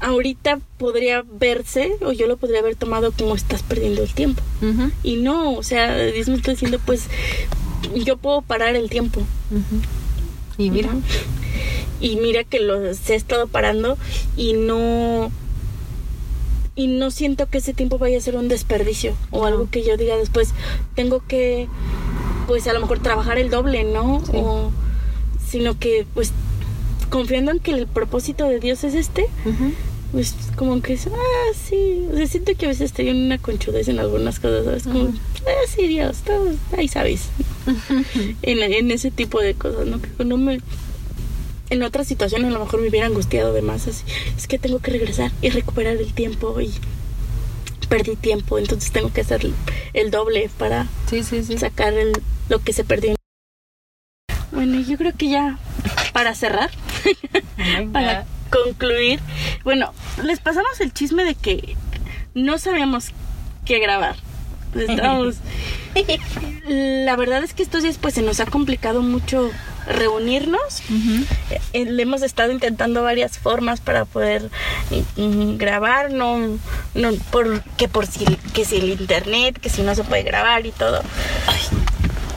ahorita 0.00 0.60
podría 0.78 1.24
verse, 1.28 1.96
o 2.00 2.12
yo 2.12 2.26
lo 2.26 2.36
podría 2.36 2.60
haber 2.60 2.76
tomado 2.76 3.12
como 3.12 3.34
estás 3.34 3.62
perdiendo 3.62 4.02
el 4.02 4.12
tiempo. 4.12 4.42
Y 5.02 5.16
no, 5.16 5.54
o 5.54 5.62
sea, 5.62 5.96
Dios 5.96 6.28
me 6.28 6.36
está 6.36 6.52
diciendo, 6.52 6.78
pues 6.84 7.04
yo 7.94 8.16
puedo 8.16 8.42
parar 8.42 8.76
el 8.76 8.90
tiempo. 8.90 9.22
Y 10.56 10.70
mira. 10.70 10.90
Y 12.00 12.16
mira 12.16 12.44
que 12.44 12.60
lo 12.60 12.94
se 12.94 13.14
ha 13.14 13.16
estado 13.16 13.46
parando 13.48 13.98
y 14.36 14.52
no 14.52 15.30
y 16.76 16.86
no 16.86 17.10
siento 17.10 17.46
que 17.46 17.58
ese 17.58 17.74
tiempo 17.74 17.98
vaya 17.98 18.18
a 18.18 18.20
ser 18.20 18.36
un 18.36 18.46
desperdicio 18.46 19.14
o 19.32 19.46
algo 19.46 19.68
que 19.68 19.82
yo 19.82 19.96
diga 19.96 20.16
después 20.16 20.54
tengo 20.94 21.20
que 21.26 21.66
pues 22.46 22.68
a 22.68 22.72
lo 22.72 22.80
mejor 22.80 23.00
trabajar 23.00 23.36
el 23.36 23.50
doble, 23.50 23.82
¿no? 23.82 24.22
Sí. 24.24 24.32
O 24.34 24.70
sino 25.44 25.78
que 25.78 26.06
pues 26.14 26.32
confiando 27.10 27.50
en 27.50 27.58
que 27.58 27.72
el 27.72 27.86
propósito 27.86 28.44
de 28.44 28.60
Dios 28.60 28.84
es 28.84 28.94
este. 28.94 29.28
Pues 30.12 30.34
como 30.56 30.80
que 30.80 30.94
es, 30.94 31.06
ah, 31.06 31.54
sí, 31.54 32.06
o 32.10 32.16
sea, 32.16 32.26
siento 32.26 32.52
que 32.56 32.66
a 32.66 32.68
veces 32.68 32.86
estoy 32.86 33.08
en 33.08 33.26
una 33.26 33.38
conchudez 33.38 33.88
en 33.88 33.98
algunas 33.98 34.40
cosas, 34.40 34.64
¿sabes? 34.64 34.84
Como, 34.84 35.08
ah, 35.08 35.66
sí, 35.68 35.86
Dios, 35.86 36.18
todo, 36.18 36.52
ahí 36.76 36.88
sabes. 36.88 37.28
en, 38.42 38.62
en 38.62 38.90
ese 38.90 39.10
tipo 39.10 39.40
de 39.40 39.54
cosas, 39.54 39.86
¿no? 39.86 40.00
Que 40.00 40.24
no 40.24 40.36
me... 40.36 40.60
En 41.70 41.82
otras 41.82 42.06
situaciones 42.06 42.48
a 42.48 42.54
lo 42.54 42.64
mejor 42.64 42.80
me 42.80 42.88
hubiera 42.88 43.06
angustiado 43.06 43.52
de 43.52 43.60
más, 43.60 43.86
así, 43.86 44.02
es 44.36 44.46
que 44.46 44.58
tengo 44.58 44.78
que 44.78 44.90
regresar 44.90 45.30
y 45.42 45.50
recuperar 45.50 45.96
el 45.96 46.14
tiempo 46.14 46.58
y 46.62 46.72
perdí 47.90 48.16
tiempo, 48.16 48.58
entonces 48.58 48.90
tengo 48.90 49.12
que 49.12 49.20
hacer 49.20 49.50
el, 49.92 50.10
doble 50.10 50.50
para 50.56 50.86
sí, 51.10 51.22
sí, 51.22 51.42
sí. 51.42 51.58
sacar 51.58 51.92
el, 51.92 52.12
lo 52.48 52.60
que 52.60 52.72
se 52.72 52.84
perdió. 52.84 53.14
Bueno, 54.52 54.80
yo 54.80 54.96
creo 54.96 55.12
que 55.14 55.28
ya 55.28 55.58
para 56.14 56.34
cerrar, 56.34 56.70
para 57.92 58.26
concluir, 58.50 59.20
bueno, 59.64 59.92
les 60.22 60.40
pasamos 60.40 60.80
el 60.80 60.92
chisme 60.92 61.24
de 61.24 61.34
que 61.34 61.76
no 62.34 62.58
sabíamos 62.58 63.10
qué 63.64 63.78
grabar. 63.78 64.16
Estábamos 64.74 65.36
La 66.68 67.16
verdad 67.16 67.42
es 67.42 67.54
que 67.54 67.62
estos 67.62 67.82
días 67.82 67.98
pues 67.98 68.14
se 68.14 68.22
nos 68.22 68.40
ha 68.40 68.46
complicado 68.46 69.02
mucho 69.02 69.50
reunirnos. 69.86 70.82
Eh, 71.72 71.84
le 71.86 72.02
hemos 72.02 72.22
estado 72.22 72.52
intentando 72.52 73.02
varias 73.02 73.38
formas 73.38 73.80
para 73.80 74.04
poder 74.04 74.50
mm, 75.16 75.56
grabar, 75.56 76.12
no, 76.12 76.58
no 76.94 77.12
por, 77.30 77.62
que 77.76 77.88
por 77.88 78.06
si, 78.06 78.24
que 78.52 78.64
si 78.64 78.76
el 78.76 78.90
internet, 78.90 79.58
que 79.58 79.70
si 79.70 79.82
no 79.82 79.94
se 79.94 80.04
puede 80.04 80.24
grabar 80.24 80.66
y 80.66 80.72
todo. 80.72 81.00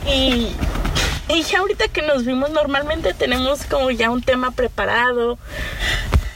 Y, 0.08 0.48
y 1.34 1.44
ya 1.44 1.60
ahorita 1.60 1.88
que 1.88 2.02
nos 2.02 2.26
vimos 2.26 2.50
normalmente 2.52 3.14
tenemos 3.14 3.64
como 3.66 3.92
ya 3.92 4.10
un 4.10 4.22
tema 4.22 4.52
preparado, 4.52 5.38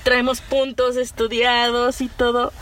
traemos 0.03 0.41
puntos 0.41 0.95
estudiados 0.97 2.01
y 2.01 2.07
todo. 2.07 2.53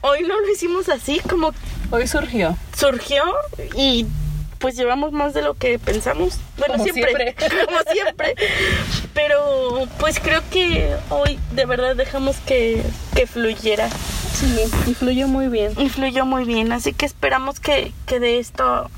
Hoy 0.00 0.22
no 0.22 0.38
lo 0.38 0.50
hicimos 0.50 0.88
así, 0.88 1.20
como 1.20 1.52
Hoy 1.90 2.06
surgió. 2.06 2.56
surgió 2.76 3.22
y 3.76 4.06
pues 4.58 4.76
llevamos 4.76 5.12
más 5.12 5.34
de 5.34 5.42
lo 5.42 5.54
que 5.54 5.78
pensamos. 5.78 6.38
Bueno, 6.56 6.74
Como 6.74 6.84
siempre, 6.84 7.34
siempre. 7.38 7.64
como 7.66 7.78
siempre. 7.92 8.34
Pero 9.12 9.88
pues 9.98 10.20
creo 10.20 10.42
que 10.50 10.94
hoy 11.10 11.38
de 11.52 11.66
verdad 11.66 11.96
dejamos 11.96 12.36
que, 12.46 12.82
que 13.14 13.26
fluyera. 13.26 13.88
Sí, 13.90 14.56
y 14.86 14.94
fluyó 14.94 15.28
muy 15.28 15.48
bien. 15.48 15.72
Y 15.78 15.88
fluyó 15.88 16.24
muy 16.24 16.44
bien, 16.44 16.72
así 16.72 16.92
que 16.92 17.06
esperamos 17.06 17.60
que, 17.60 17.92
que 18.06 18.20
de 18.20 18.38
esto 18.38 18.90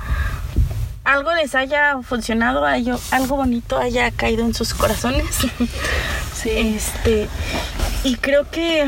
algo 1.06 1.32
les 1.34 1.54
haya 1.54 2.02
funcionado, 2.02 2.66
algo 2.66 3.36
bonito 3.36 3.78
haya 3.78 4.10
caído 4.10 4.44
en 4.44 4.52
sus 4.54 4.74
corazones. 4.74 5.24
Sí. 6.36 6.76
Este, 6.76 7.28
y 8.04 8.16
creo 8.16 8.50
que 8.50 8.86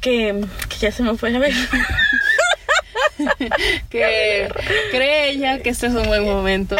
que, 0.00 0.44
que 0.68 0.76
ya 0.78 0.90
se 0.90 1.04
me 1.04 1.16
fue 1.16 1.32
a 1.34 1.38
ver. 1.38 1.54
que 3.90 4.48
cree 4.90 5.30
ella 5.30 5.60
que 5.60 5.70
este 5.70 5.86
es 5.86 5.94
un 5.94 6.08
buen 6.08 6.24
momento 6.24 6.74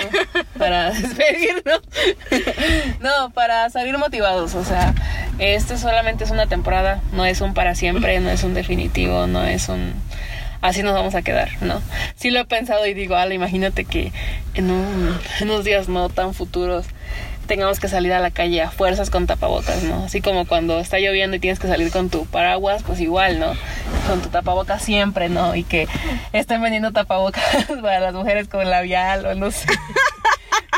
para 0.58 0.90
despedirnos. 1.00 1.80
no, 3.00 3.30
para 3.30 3.70
salir 3.70 3.96
motivados. 3.98 4.56
O 4.56 4.64
sea, 4.64 4.92
este 5.38 5.78
solamente 5.78 6.24
es 6.24 6.32
una 6.32 6.48
temporada, 6.48 7.00
no 7.12 7.24
es 7.24 7.40
un 7.40 7.54
para 7.54 7.76
siempre, 7.76 8.18
no 8.18 8.30
es 8.30 8.42
un 8.42 8.54
definitivo, 8.54 9.28
no 9.28 9.44
es 9.44 9.68
un 9.68 9.94
así 10.60 10.82
nos 10.82 10.94
vamos 10.94 11.14
a 11.14 11.22
quedar, 11.22 11.50
¿no? 11.60 11.82
Sí 12.16 12.30
lo 12.30 12.40
he 12.40 12.44
pensado 12.44 12.86
y 12.86 12.94
digo, 12.94 13.16
ala, 13.16 13.34
imagínate 13.34 13.84
que 13.84 14.12
en, 14.54 14.70
en 14.70 15.50
unos 15.50 15.64
días 15.64 15.88
no 15.88 16.08
tan 16.08 16.34
futuros 16.34 16.86
tengamos 17.50 17.80
que 17.80 17.88
salir 17.88 18.12
a 18.12 18.20
la 18.20 18.30
calle 18.30 18.62
a 18.62 18.70
fuerzas 18.70 19.10
con 19.10 19.26
tapabocas, 19.26 19.82
¿no? 19.82 20.04
Así 20.04 20.20
como 20.20 20.46
cuando 20.46 20.78
está 20.78 21.00
lloviendo 21.00 21.36
y 21.36 21.40
tienes 21.40 21.58
que 21.58 21.66
salir 21.66 21.90
con 21.90 22.08
tu 22.08 22.24
paraguas, 22.26 22.84
pues 22.84 23.00
igual, 23.00 23.40
¿no? 23.40 23.54
Con 24.06 24.22
tu 24.22 24.28
tapabocas 24.28 24.82
siempre, 24.82 25.28
¿no? 25.28 25.56
Y 25.56 25.64
que 25.64 25.88
estén 26.32 26.62
vendiendo 26.62 26.92
tapabocas 26.92 27.42
para 27.82 27.98
las 27.98 28.14
mujeres 28.14 28.46
con 28.46 28.70
labial 28.70 29.26
o 29.26 29.34
no 29.34 29.50
sé. 29.50 29.66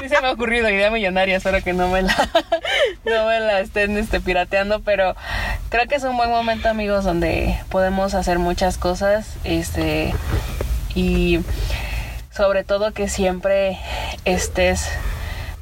Sí 0.03 0.09
se 0.09 0.21
me 0.21 0.27
ha 0.27 0.33
ocurrido 0.33 0.69
idea 0.69 0.91
millonaria, 0.91 1.37
espero 1.37 1.63
que 1.63 1.73
no 1.75 1.87
me 1.87 2.03
la, 2.03 2.13
no 3.05 3.27
me 3.27 3.39
la 3.39 3.61
estén 3.61 3.97
este, 3.97 4.21
pirateando, 4.21 4.81
pero 4.81 5.15
creo 5.69 5.87
que 5.87 5.95
es 5.95 6.03
un 6.03 6.17
buen 6.17 6.29
momento, 6.29 6.69
amigos, 6.69 7.05
donde 7.05 7.57
podemos 7.69 8.15
hacer 8.15 8.41
muchas 8.41 8.79
cosas, 8.79 9.37
este, 9.45 10.13
y 10.97 11.39
sobre 12.33 12.65
todo 12.65 12.91
que 12.91 13.09
siempre 13.09 13.79
estés 14.25 14.89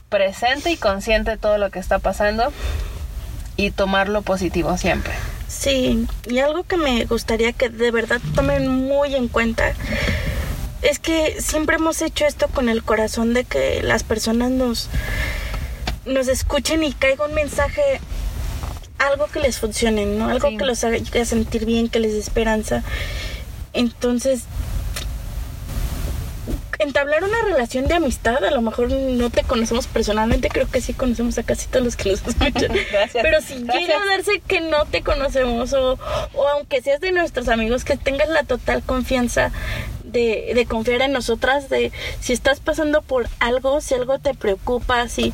presente 0.09 0.71
y 0.71 0.79
consciente 0.79 1.33
de 1.33 1.37
todo 1.37 1.59
lo 1.59 1.71
que 1.71 1.79
está 1.79 1.99
pasando 1.99 2.51
y 3.59 3.73
tomar 3.73 4.09
lo 4.09 4.23
positivo 4.23 4.79
siempre. 4.79 5.13
Sí, 5.49 6.07
y 6.27 6.39
algo 6.39 6.63
que 6.63 6.79
me 6.79 7.05
gustaría 7.05 7.53
que 7.53 7.69
de 7.69 7.91
verdad 7.91 8.23
tomen 8.35 8.69
muy 8.69 9.15
en 9.15 9.29
cuenta 9.29 9.75
es 10.83 10.99
que 10.99 11.41
siempre 11.41 11.77
hemos 11.77 12.01
hecho 12.03 12.27
esto 12.27 12.49
con 12.49 12.69
el 12.69 12.83
corazón 12.83 13.35
de 13.35 13.45
que 13.45 13.83
las 13.83 14.03
personas 14.05 14.51
nos 14.51 14.89
nos 16.07 16.29
escuchen 16.29 16.83
y 16.83 16.93
caiga 16.93 17.27
un 17.27 17.35
mensaje 17.35 17.83
algo 18.99 19.27
que 19.27 19.41
les 19.41 19.59
funcione, 19.59 20.07
¿no? 20.07 20.29
Algo 20.29 20.49
Sí. 20.49 20.57
que 20.57 20.65
los 20.65 20.83
haga 20.85 21.25
sentir 21.25 21.65
bien, 21.67 21.89
que 21.89 22.01
les 22.01 22.13
dé 22.13 22.19
esperanza. 22.19 22.83
Entonces, 23.73 24.43
entablar 26.79 27.23
una 27.25 27.43
relación 27.43 27.87
de 27.89 27.95
amistad, 27.95 28.43
a 28.43 28.51
lo 28.51 28.63
mejor 28.63 28.91
no 28.91 29.29
te 29.31 29.43
conocemos 29.43 29.87
personalmente, 29.87 30.49
creo 30.49 30.69
que 30.71 30.81
sí 30.81 30.95
conocemos 30.95 31.37
a 31.39 31.43
casi 31.43 31.67
todos 31.69 31.85
los 31.85 31.97
que 31.97 32.11
nos 32.11 32.21
escuchan. 32.27 32.53
Gracias. 32.91 33.23
Pero 33.23 33.41
si 33.43 33.63
Gracias. 33.63 33.75
llega 33.89 34.03
a 34.03 34.07
darse 34.07 34.41
que 34.47 34.61
no 34.63 34.87
te 34.87 35.03
conocemos 35.03 35.73
o, 35.75 35.99
o 36.35 36.49
aunque 36.49 36.81
seas 36.81 37.01
de 37.01 37.13
nuestros 37.13 37.49
amigos, 37.49 37.85
que 37.85 37.97
tengas 37.99 38.29
la 38.31 38.45
total 38.45 38.83
confianza 38.83 39.53
de, 40.11 40.53
de 40.55 40.67
confiar 40.67 41.03
en 41.03 41.13
nosotras, 41.13 41.69
de 41.69 41.93
si 42.21 42.33
estás 42.33 42.61
pasando 42.61 43.03
por 43.03 43.29
algo, 43.41 43.81
si 43.81 43.95
algo 43.95 44.19
te 44.19 44.35
preocupa, 44.35 45.09
si 45.09 45.33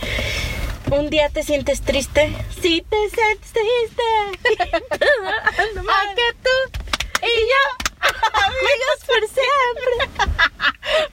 un 0.90 1.10
día 1.10 1.28
te 1.30 1.42
sientes 1.42 1.80
triste, 1.82 2.32
si 2.62 2.82
te 2.82 2.96
sientes 3.10 3.52
triste, 3.52 4.58
a 4.78 6.14
que 6.14 6.32
tú 6.42 6.78
y 7.22 7.40
yo, 7.40 7.62
amigos 8.32 8.98
por 9.06 9.20
siempre. 9.28 9.94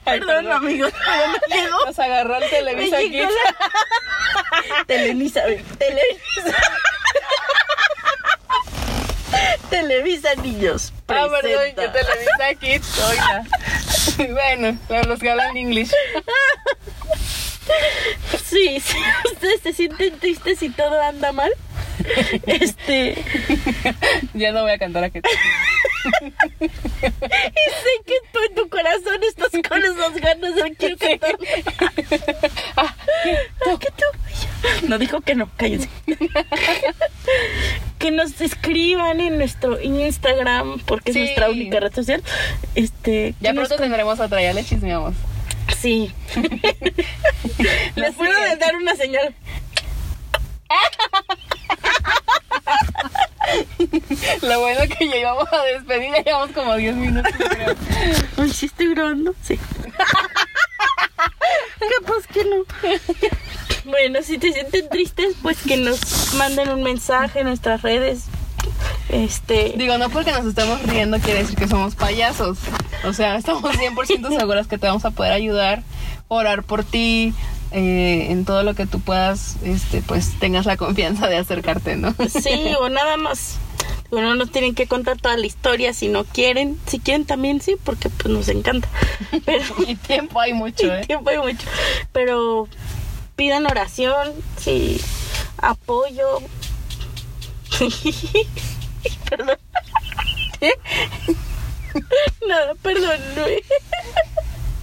Ay, 0.06 0.20
Perdón, 0.20 0.44
perdón. 0.44 0.52
amigos, 0.52 0.92
pero 1.04 1.60
llegó. 1.62 1.86
Nos 1.86 1.98
agarró 1.98 2.36
el 2.36 2.50
Televisa 2.50 2.98
aquí. 2.98 3.18
la- 3.18 3.26
Televisa, 4.86 5.42
Televisa. 5.78 6.56
Televisa 9.70 10.34
Niños. 10.36 10.92
Ah, 11.08 11.26
perdón, 11.30 11.68
yo 11.76 11.90
Televisa 11.90 12.46
aquí. 12.50 12.80
Oiga. 13.08 13.44
Bueno, 14.16 14.78
para 14.86 15.02
los 15.04 15.18
que 15.18 15.28
hablan 15.30 15.56
inglés. 15.56 15.90
Sí, 18.44 18.78
si 18.80 18.96
ustedes 19.32 19.60
se 19.60 19.72
sienten 19.72 20.18
tristes 20.18 20.62
y 20.62 20.70
todo 20.70 21.00
anda 21.02 21.32
mal. 21.32 21.50
Este, 22.46 23.24
Ya 24.34 24.52
no 24.52 24.62
voy 24.62 24.72
a 24.72 24.78
cantar 24.78 25.04
aquí. 25.04 25.20
y 26.60 26.68
sé 26.68 27.92
que 28.06 28.14
tú 28.32 28.38
en 28.48 28.54
tu 28.54 28.68
corazón 28.68 29.22
estás 29.26 29.50
con 29.68 29.84
esas 29.84 30.14
ganas 30.20 30.54
de 30.54 30.74
quiero 30.76 30.96
cantar. 30.96 31.38
Ah, 32.76 32.94
Ah, 33.66 33.78
que 33.78 33.88
tú. 33.90 34.04
No 34.88 34.98
dijo 34.98 35.20
que 35.20 35.34
no, 35.34 35.48
cállense. 35.56 35.88
que 37.98 38.10
nos 38.10 38.40
escriban 38.40 39.20
en 39.20 39.38
nuestro 39.38 39.80
Instagram, 39.80 40.80
porque 40.80 41.10
es 41.10 41.16
nuestra 41.16 41.50
única 41.50 41.80
red 41.80 41.94
social. 41.94 42.22
Este, 42.74 43.34
ya 43.40 43.52
nos 43.52 43.68
pronto 43.68 43.82
tendremos 43.82 44.20
otra, 44.20 44.42
ya 44.42 44.52
le 44.52 44.64
chismeamos. 44.64 45.14
Sí. 45.78 46.12
Les 47.96 48.14
puedo 48.14 48.32
dar 48.58 48.76
una 48.76 48.94
señal. 48.96 49.34
Lo 54.42 54.60
bueno 54.60 54.80
que 54.98 55.08
ya 55.08 55.16
íbamos 55.16 55.52
a 55.52 55.62
despedir, 55.62 56.12
ya 56.12 56.22
llevamos 56.22 56.50
como 56.52 56.74
10 56.74 56.94
minutos, 56.96 57.32
creo. 57.36 57.74
Ay, 58.36 58.50
sí 58.50 58.66
estoy 58.66 58.94
grabando. 58.94 59.34
Sí. 59.42 59.58
Capaz 61.16 62.26
que 62.32 62.44
no. 62.44 62.64
Bueno, 63.84 64.20
si 64.22 64.38
te 64.38 64.52
sienten 64.52 64.88
tristes, 64.88 65.36
pues 65.42 65.58
que 65.62 65.76
nos 65.76 66.34
manden 66.34 66.70
un 66.70 66.82
mensaje 66.82 67.40
en 67.40 67.46
nuestras 67.46 67.82
redes. 67.82 68.24
Este. 69.10 69.74
Digo, 69.76 69.98
no 69.98 70.08
porque 70.08 70.32
nos 70.32 70.46
estemos 70.46 70.82
riendo 70.82 71.18
quiere 71.18 71.40
decir 71.40 71.56
que 71.56 71.68
somos 71.68 71.94
payasos. 71.94 72.58
O 73.04 73.12
sea, 73.12 73.36
estamos 73.36 73.62
100% 73.62 74.38
seguras 74.38 74.66
que 74.66 74.78
te 74.78 74.86
vamos 74.86 75.04
a 75.04 75.10
poder 75.10 75.32
ayudar, 75.32 75.82
orar 76.28 76.62
por 76.62 76.84
ti, 76.84 77.34
eh, 77.76 78.30
en 78.30 78.44
todo 78.44 78.62
lo 78.62 78.74
que 78.74 78.86
tú 78.86 79.00
puedas, 79.00 79.56
este, 79.64 80.00
pues 80.00 80.38
tengas 80.38 80.64
la 80.64 80.76
confianza 80.76 81.26
de 81.26 81.38
acercarte, 81.38 81.96
¿no? 81.96 82.14
Sí, 82.28 82.72
o 82.80 82.88
nada 82.88 83.16
más. 83.16 83.56
Digo, 84.04 84.22
no 84.22 84.36
nos 84.36 84.52
tienen 84.52 84.76
que 84.76 84.86
contar 84.86 85.20
toda 85.20 85.36
la 85.36 85.44
historia 85.44 85.92
si 85.92 86.06
no 86.06 86.22
quieren. 86.24 86.78
Si 86.86 87.00
quieren 87.00 87.24
también 87.24 87.60
sí, 87.60 87.74
porque 87.82 88.10
pues 88.10 88.32
nos 88.32 88.48
encanta. 88.48 88.88
Pero 89.44 89.64
Y 89.88 89.96
tiempo 89.96 90.38
hay 90.40 90.52
mucho, 90.52 90.86
¿eh? 90.94 91.04
tiempo 91.04 91.30
hay 91.30 91.38
mucho. 91.38 91.66
Pero 92.12 92.68
pidan 93.34 93.66
oración, 93.66 94.32
sí, 94.56 95.00
apoyo. 95.58 96.38
perdón. 99.28 99.58
Nada, 102.46 102.74
perdón. 102.76 103.20
Luis. 103.34 103.64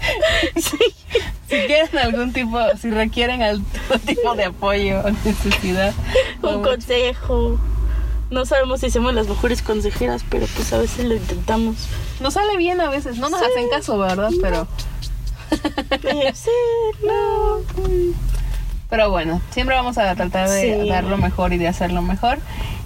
sí. 0.56 0.78
Si 1.50 1.56
quieren 1.68 1.98
algún 1.98 2.32
tipo, 2.34 2.58
si 2.82 2.90
requieren 2.92 3.42
algún 3.42 3.66
tipo 4.06 4.36
de 4.36 4.46
apoyo 4.46 5.02
o 5.02 5.12
necesidad, 5.26 5.94
Un 6.42 6.64
consejo. 6.64 7.60
No 8.30 8.46
sabemos 8.46 8.80
si 8.80 8.90
somos 8.90 9.14
las 9.14 9.28
mejores 9.28 9.62
consejeras, 9.62 10.24
pero 10.30 10.46
pues 10.56 10.72
a 10.72 10.78
veces 10.78 11.04
lo 11.06 11.16
intentamos. 11.16 11.76
nos 12.22 12.36
sale 12.36 12.56
bien 12.56 12.80
a 12.80 12.90
veces, 12.90 13.18
no 13.18 13.30
nos 13.30 13.42
Sí. 13.42 13.46
hacen 13.52 13.70
caso, 13.70 13.98
¿verdad? 13.98 14.32
Pero, 14.42 14.68
sí, 16.34 16.50
no. 17.06 17.60
pero 18.90 19.10
bueno, 19.12 19.42
siempre 19.52 19.76
vamos 19.76 19.98
a 19.98 20.16
tratar 20.16 20.50
de 20.50 20.82
Sí. 20.84 20.90
dar 20.90 21.04
lo 21.04 21.18
mejor 21.18 21.52
y 21.52 21.58
de 21.58 21.68
hacerlo 21.68 22.02
mejor. 22.02 22.40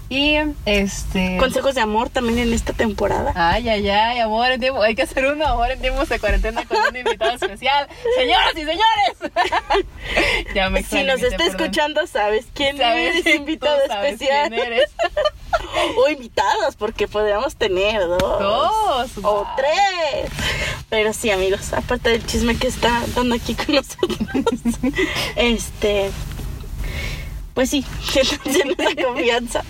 Y 0.09 0.37
este. 0.65 1.37
Consejos 1.37 1.73
de 1.73 1.81
amor 1.81 2.09
también 2.09 2.37
en 2.39 2.53
esta 2.53 2.73
temporada. 2.73 3.31
Ay, 3.35 3.67
ay, 3.69 3.89
ay, 3.89 4.19
amor 4.19 4.51
en 4.51 4.59
tiempo. 4.59 4.81
Hay 4.81 4.93
que 4.93 5.01
hacer 5.01 5.25
uno, 5.25 5.45
amor 5.45 5.71
en 5.71 5.81
tiempos 5.81 6.07
de 6.09 6.19
cuarentena 6.19 6.63
con 6.65 6.77
un 6.77 6.95
invitado 6.95 7.31
especial. 7.41 7.87
Señoras 8.15 8.51
y 8.53 8.59
señores. 8.59 9.85
ya 10.55 10.69
me 10.69 10.83
Si 10.83 11.03
nos 11.03 11.23
está 11.23 11.45
escuchando, 11.45 12.05
sabes 12.05 12.45
quién 12.53 12.79
es 12.81 13.25
invitado 13.25 13.81
especial. 13.81 14.49
Quién 14.49 14.61
eres. 14.61 14.91
o 15.97 16.09
invitados, 16.09 16.75
porque 16.75 17.07
podríamos 17.07 17.55
tener 17.55 18.01
dos. 18.07 18.19
Dos. 18.19 19.11
O 19.23 19.47
tres. 19.55 20.29
Pero 20.89 21.13
sí, 21.13 21.31
amigos, 21.31 21.73
aparte 21.73 22.11
del 22.11 22.25
chisme 22.25 22.55
que 22.57 22.67
está 22.67 23.01
dando 23.15 23.35
aquí 23.35 23.55
con 23.55 23.75
nosotros. 23.75 24.19
este 25.35 26.11
pues 27.55 27.69
sí, 27.69 27.85
la 28.77 29.03
confianza 29.03 29.63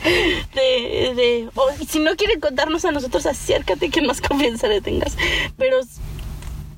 de, 0.55 1.13
de 1.15 1.49
si 1.87 1.99
no 1.99 2.15
quieren 2.15 2.39
contarnos 2.39 2.83
a 2.83 2.91
nosotros, 2.91 3.27
acércate 3.27 3.89
que 3.89 4.01
más 4.01 4.21
confianza 4.21 4.67
le 4.67 4.81
tengas. 4.81 5.15
Pero 5.55 5.77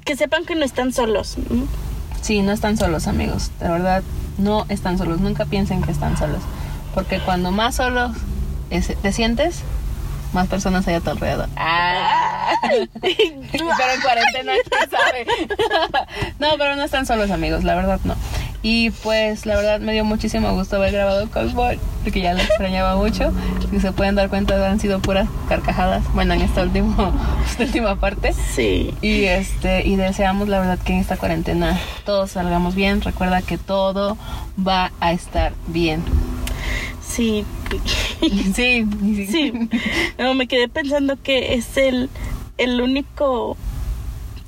que 0.03 0.17
sepan 0.17 0.45
que 0.45 0.55
no 0.55 0.65
están 0.65 0.91
solos. 0.91 1.37
Sí, 2.21 2.41
no 2.41 2.51
están 2.51 2.77
solos, 2.77 3.07
amigos. 3.07 3.51
De 3.59 3.69
verdad, 3.69 4.03
no 4.37 4.65
están 4.67 4.97
solos. 4.97 5.21
Nunca 5.21 5.45
piensen 5.45 5.81
que 5.81 5.91
están 5.91 6.17
solos. 6.17 6.41
Porque 6.93 7.19
cuando 7.19 7.51
más 7.51 7.75
solos 7.75 8.11
te 8.69 9.13
sientes, 9.13 9.63
más 10.33 10.47
personas 10.47 10.87
hay 10.87 10.95
a 10.95 10.99
tu 10.99 11.09
alrededor. 11.09 11.47
pero 13.01 13.93
en 13.93 14.01
cuarentena, 14.01 14.53
¿quién 14.69 14.89
sabe? 14.89 15.25
no, 16.39 16.49
pero 16.57 16.75
no 16.75 16.83
están 16.83 17.05
solos, 17.05 17.31
amigos. 17.31 17.63
La 17.63 17.75
verdad, 17.75 17.99
no. 18.03 18.15
Y 18.69 18.89
pues 18.89 19.45
la 19.45 19.55
verdad 19.55 19.79
me 19.79 19.93
dio 19.93 20.03
muchísimo 20.03 20.53
gusto 20.53 20.75
haber 20.75 20.91
grabado 20.91 21.29
Cosboy, 21.31 21.79
porque 22.03 22.19
ya 22.19 22.33
lo 22.33 22.41
extrañaba 22.41 22.97
mucho. 22.97 23.31
Si 23.71 23.79
se 23.79 23.93
pueden 23.93 24.15
dar 24.15 24.27
cuenta, 24.27 24.69
han 24.69 24.81
sido 24.81 24.99
puras 24.99 25.29
carcajadas. 25.47 26.03
Bueno, 26.13 26.33
en 26.33 26.41
esta, 26.41 26.63
último, 26.63 27.13
esta 27.49 27.63
última 27.63 27.95
parte. 27.95 28.33
Sí. 28.33 28.93
Y 29.01 29.23
este 29.23 29.87
y 29.87 29.95
deseamos 29.95 30.49
la 30.49 30.59
verdad 30.59 30.79
que 30.79 30.91
en 30.91 30.99
esta 30.99 31.15
cuarentena 31.15 31.79
todos 32.05 32.31
salgamos 32.31 32.75
bien. 32.75 32.99
Recuerda 32.99 33.41
que 33.41 33.57
todo 33.57 34.17
va 34.59 34.91
a 34.99 35.13
estar 35.13 35.53
bien. 35.67 36.03
Sí. 37.01 37.45
sí. 38.53 38.85
Sí. 39.31 39.53
No, 40.19 40.33
me 40.33 40.49
quedé 40.49 40.67
pensando 40.67 41.15
que 41.23 41.53
es 41.53 41.77
el, 41.77 42.09
el 42.57 42.81
único 42.81 43.55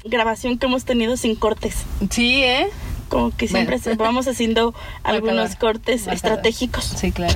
grabación 0.04 0.58
que 0.58 0.66
hemos 0.66 0.84
tenido 0.84 1.16
sin 1.16 1.36
cortes. 1.36 1.86
Sí, 2.10 2.44
¿eh? 2.44 2.68
Como 3.10 3.36
que 3.36 3.48
siempre 3.48 3.78
vamos 3.98 4.28
haciendo 4.28 4.74
algunos 5.04 5.56
cortes 5.56 6.08
estratégicos. 6.08 6.86
Sí, 6.86 7.12
claro. 7.12 7.36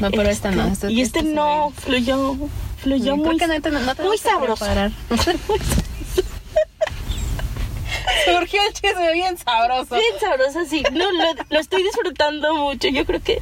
No, 0.00 0.10
pero 0.10 0.28
esta 0.28 0.50
no. 0.50 0.72
y 0.88 1.00
este 1.00 1.22
no 1.22 1.72
fluyó, 1.76 2.36
fluyó 2.78 3.16
muy, 3.16 3.38
muy 4.04 4.18
sabroso. 4.18 4.66
Surgió 8.24 8.60
el 8.66 8.72
chisme 8.74 9.12
bien 9.14 9.38
sabroso. 9.38 9.94
Bien 9.94 10.20
sabroso, 10.20 10.64
sí. 10.68 10.82
No, 10.92 11.10
lo, 11.10 11.24
lo 11.48 11.58
estoy 11.58 11.82
disfrutando 11.82 12.54
mucho. 12.56 12.88
Yo 12.88 13.04
creo 13.06 13.22
que 13.22 13.40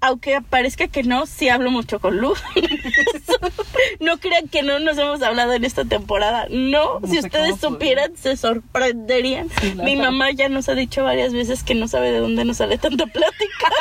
aunque 0.00 0.40
parezca 0.48 0.86
que 0.86 1.02
no, 1.02 1.26
sí 1.26 1.48
hablo 1.48 1.70
mucho 1.70 1.98
con 1.98 2.18
Luz. 2.18 2.40
no 4.00 4.18
crean 4.18 4.46
que 4.48 4.62
no 4.62 4.78
nos 4.78 4.96
hemos 4.96 5.22
hablado 5.22 5.54
en 5.54 5.64
esta 5.64 5.84
temporada. 5.84 6.46
No, 6.50 7.00
si 7.04 7.18
ustedes 7.18 7.58
supieran, 7.60 8.16
se 8.16 8.36
sorprenderían. 8.36 9.48
Mi 9.82 9.96
mamá 9.96 10.30
ya 10.30 10.48
nos 10.48 10.68
ha 10.68 10.74
dicho 10.74 11.02
varias 11.02 11.32
veces 11.32 11.64
que 11.64 11.74
no 11.74 11.88
sabe 11.88 12.12
de 12.12 12.20
dónde 12.20 12.44
nos 12.44 12.58
sale 12.58 12.78
tanta 12.78 13.06
plática. 13.06 13.72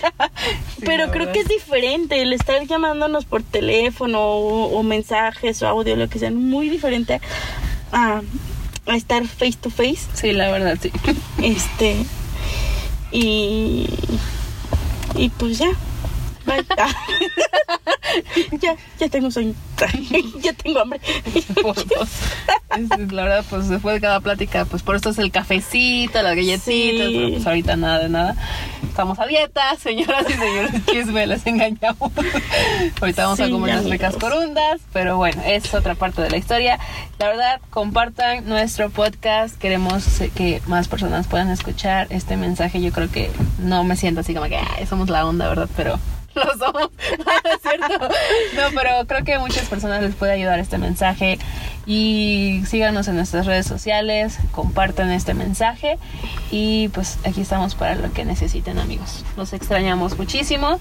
Pero 0.84 1.10
creo 1.10 1.30
que 1.30 1.40
es 1.40 1.48
diferente 1.48 2.22
el 2.22 2.32
estar 2.32 2.66
llamándonos 2.66 3.26
por 3.26 3.42
teléfono 3.42 4.20
o, 4.22 4.82
mensajes 4.82 5.62
o 5.62 5.68
audio, 5.68 5.94
lo 5.94 6.08
que 6.08 6.18
sea, 6.18 6.30
muy 6.30 6.70
diferente 6.70 7.20
a, 7.92 8.22
a 8.86 8.96
estar 8.96 9.26
face 9.26 9.58
to 9.60 9.68
face. 9.68 10.00
Sí, 10.14 10.32
la 10.32 10.50
verdad, 10.50 10.78
sí. 10.80 10.90
Este. 11.42 11.96
Y 13.12 13.86
y 15.20 15.28
pues 16.54 16.66
ya. 16.76 16.88
ya, 18.60 18.76
ya 18.98 19.08
tengo 19.08 19.30
sueño. 19.30 19.54
ya 20.42 20.52
tengo 20.52 20.80
hambre. 20.80 21.00
la 23.10 23.22
verdad, 23.22 23.44
pues 23.48 23.68
después 23.68 23.94
de 23.94 24.00
cada 24.00 24.20
plática, 24.20 24.64
pues 24.64 24.82
por 24.82 24.96
esto 24.96 25.10
es 25.10 25.18
el 25.18 25.30
cafecito, 25.30 26.22
las 26.22 26.36
galletitas, 26.36 27.08
pero 27.12 27.30
pues 27.30 27.46
ahorita 27.46 27.76
nada 27.76 27.98
de 28.00 28.08
nada. 28.08 28.36
Estamos 28.82 29.18
a 29.18 29.26
dieta, 29.26 29.76
señoras 29.76 30.26
y 30.28 30.32
señores, 30.32 30.70
chisme, 30.90 31.26
les 31.26 31.46
engañamos. 31.46 32.10
ahorita 33.00 33.24
vamos 33.24 33.40
a 33.40 33.48
comer 33.48 33.74
unas 33.74 33.84
ricas 33.86 34.16
corundas, 34.16 34.80
pero 34.92 35.16
bueno, 35.16 35.42
es 35.46 35.72
otra 35.74 35.94
parte 35.94 36.22
de 36.22 36.30
la 36.30 36.36
historia. 36.36 36.78
La 37.18 37.28
verdad, 37.28 37.60
compartan 37.70 38.48
nuestro 38.48 38.90
podcast, 38.90 39.56
queremos 39.58 40.04
que 40.34 40.60
más 40.66 40.88
personas 40.88 41.26
puedan 41.26 41.50
escuchar 41.50 42.06
este 42.10 42.36
mensaje. 42.36 42.80
Yo 42.80 42.92
creo 42.92 43.10
que 43.10 43.30
no 43.58 43.84
me 43.84 43.96
siento 43.96 44.20
así 44.20 44.34
como 44.34 44.46
que 44.46 44.60
somos 44.88 45.08
la 45.08 45.26
onda, 45.26 45.48
¿verdad? 45.48 45.68
Pero 45.76 45.98
lo 46.34 46.44
somos, 46.58 46.90
¿no 47.18 47.50
es 47.50 47.62
cierto? 47.62 48.08
No, 48.56 48.62
pero 48.74 48.90
creo 49.06 49.24
que 49.24 49.34
a 49.34 49.40
muchas 49.40 49.68
personas 49.68 50.02
les 50.02 50.14
puede 50.14 50.32
ayudar 50.32 50.58
este 50.58 50.78
mensaje 50.78 51.38
y 51.86 52.62
síganos 52.66 53.08
en 53.08 53.16
nuestras 53.16 53.46
redes 53.46 53.66
sociales, 53.66 54.38
compartan 54.52 55.10
este 55.10 55.34
mensaje 55.34 55.98
y 56.50 56.88
pues 56.88 57.18
aquí 57.24 57.40
estamos 57.40 57.74
para 57.74 57.94
lo 57.94 58.12
que 58.12 58.24
necesiten 58.24 58.78
amigos. 58.78 59.24
Los 59.36 59.52
extrañamos 59.52 60.16
muchísimo, 60.18 60.78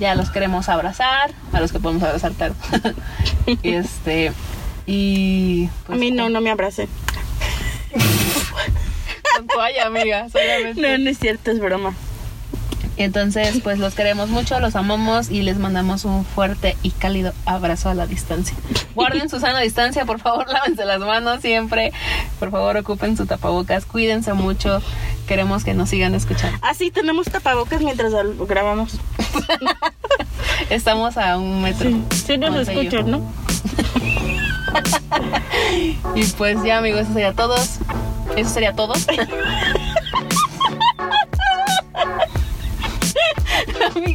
ya 0.00 0.14
los 0.14 0.30
queremos 0.30 0.68
abrazar, 0.68 1.30
a 1.52 1.60
los 1.60 1.72
que 1.72 1.78
podemos 1.78 2.02
abrazar 2.02 2.32
tarde. 2.32 2.56
este 3.62 4.32
y 4.86 5.68
pues, 5.86 5.98
a 5.98 6.00
mí 6.00 6.10
no, 6.10 6.30
no 6.30 6.40
me 6.40 6.50
abrace. 6.50 6.88
Con 9.36 9.46
toalla, 9.46 9.86
amiga, 9.86 10.28
solamente. 10.30 10.80
No, 10.80 10.98
no 10.98 11.10
es 11.10 11.18
cierto, 11.18 11.50
es 11.50 11.60
broma. 11.60 11.94
Entonces, 12.98 13.60
pues 13.62 13.78
los 13.78 13.94
queremos 13.94 14.28
mucho, 14.28 14.58
los 14.58 14.74
amamos 14.74 15.30
y 15.30 15.42
les 15.42 15.58
mandamos 15.58 16.04
un 16.04 16.24
fuerte 16.24 16.76
y 16.82 16.90
cálido 16.90 17.32
abrazo 17.46 17.88
a 17.88 17.94
la 17.94 18.08
distancia. 18.08 18.56
Guarden 18.96 19.28
su 19.28 19.38
sana 19.38 19.60
distancia, 19.60 20.04
por 20.04 20.18
favor, 20.18 20.48
lávense 20.52 20.84
las 20.84 20.98
manos 20.98 21.40
siempre. 21.40 21.92
Por 22.40 22.50
favor, 22.50 22.76
ocupen 22.76 23.16
su 23.16 23.24
tapabocas, 23.24 23.86
cuídense 23.86 24.32
mucho. 24.32 24.82
Queremos 25.28 25.62
que 25.62 25.74
nos 25.74 25.90
sigan 25.90 26.16
escuchando. 26.16 26.58
Ah, 26.60 26.74
sí, 26.74 26.90
tenemos 26.90 27.26
tapabocas 27.28 27.82
mientras 27.82 28.12
grabamos. 28.48 28.98
Estamos 30.70 31.16
a 31.16 31.38
un 31.38 31.62
metro. 31.62 31.90
Sí, 32.10 32.36
nos 32.36 32.68
escuchan, 32.68 33.10
¿no? 33.12 33.22
y 36.16 36.24
pues 36.24 36.62
ya, 36.64 36.78
amigos, 36.78 37.02
eso 37.02 37.12
sería 37.12 37.32
todo. 37.32 37.54
Eso 38.36 38.50
sería 38.50 38.72
todo. 38.72 38.94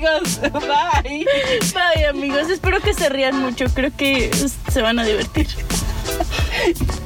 Amigos. 0.03 0.39
Bye. 1.03 1.25
Bye, 1.73 2.05
amigos. 2.07 2.49
Espero 2.49 2.79
que 2.81 2.93
se 2.93 3.09
rían 3.09 3.39
mucho. 3.39 3.65
Creo 3.73 3.91
que 3.95 4.31
se 4.71 4.81
van 4.81 4.99
a 4.99 5.03
divertir. 5.03 5.47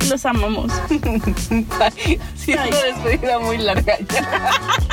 Los 0.10 0.25
amamos. 0.25 0.71
Bye. 0.89 2.19
Sí, 2.36 2.53
una 2.53 2.65
despedida 2.65 3.39
muy 3.39 3.57
larga 3.57 3.97
ya. 3.99 4.51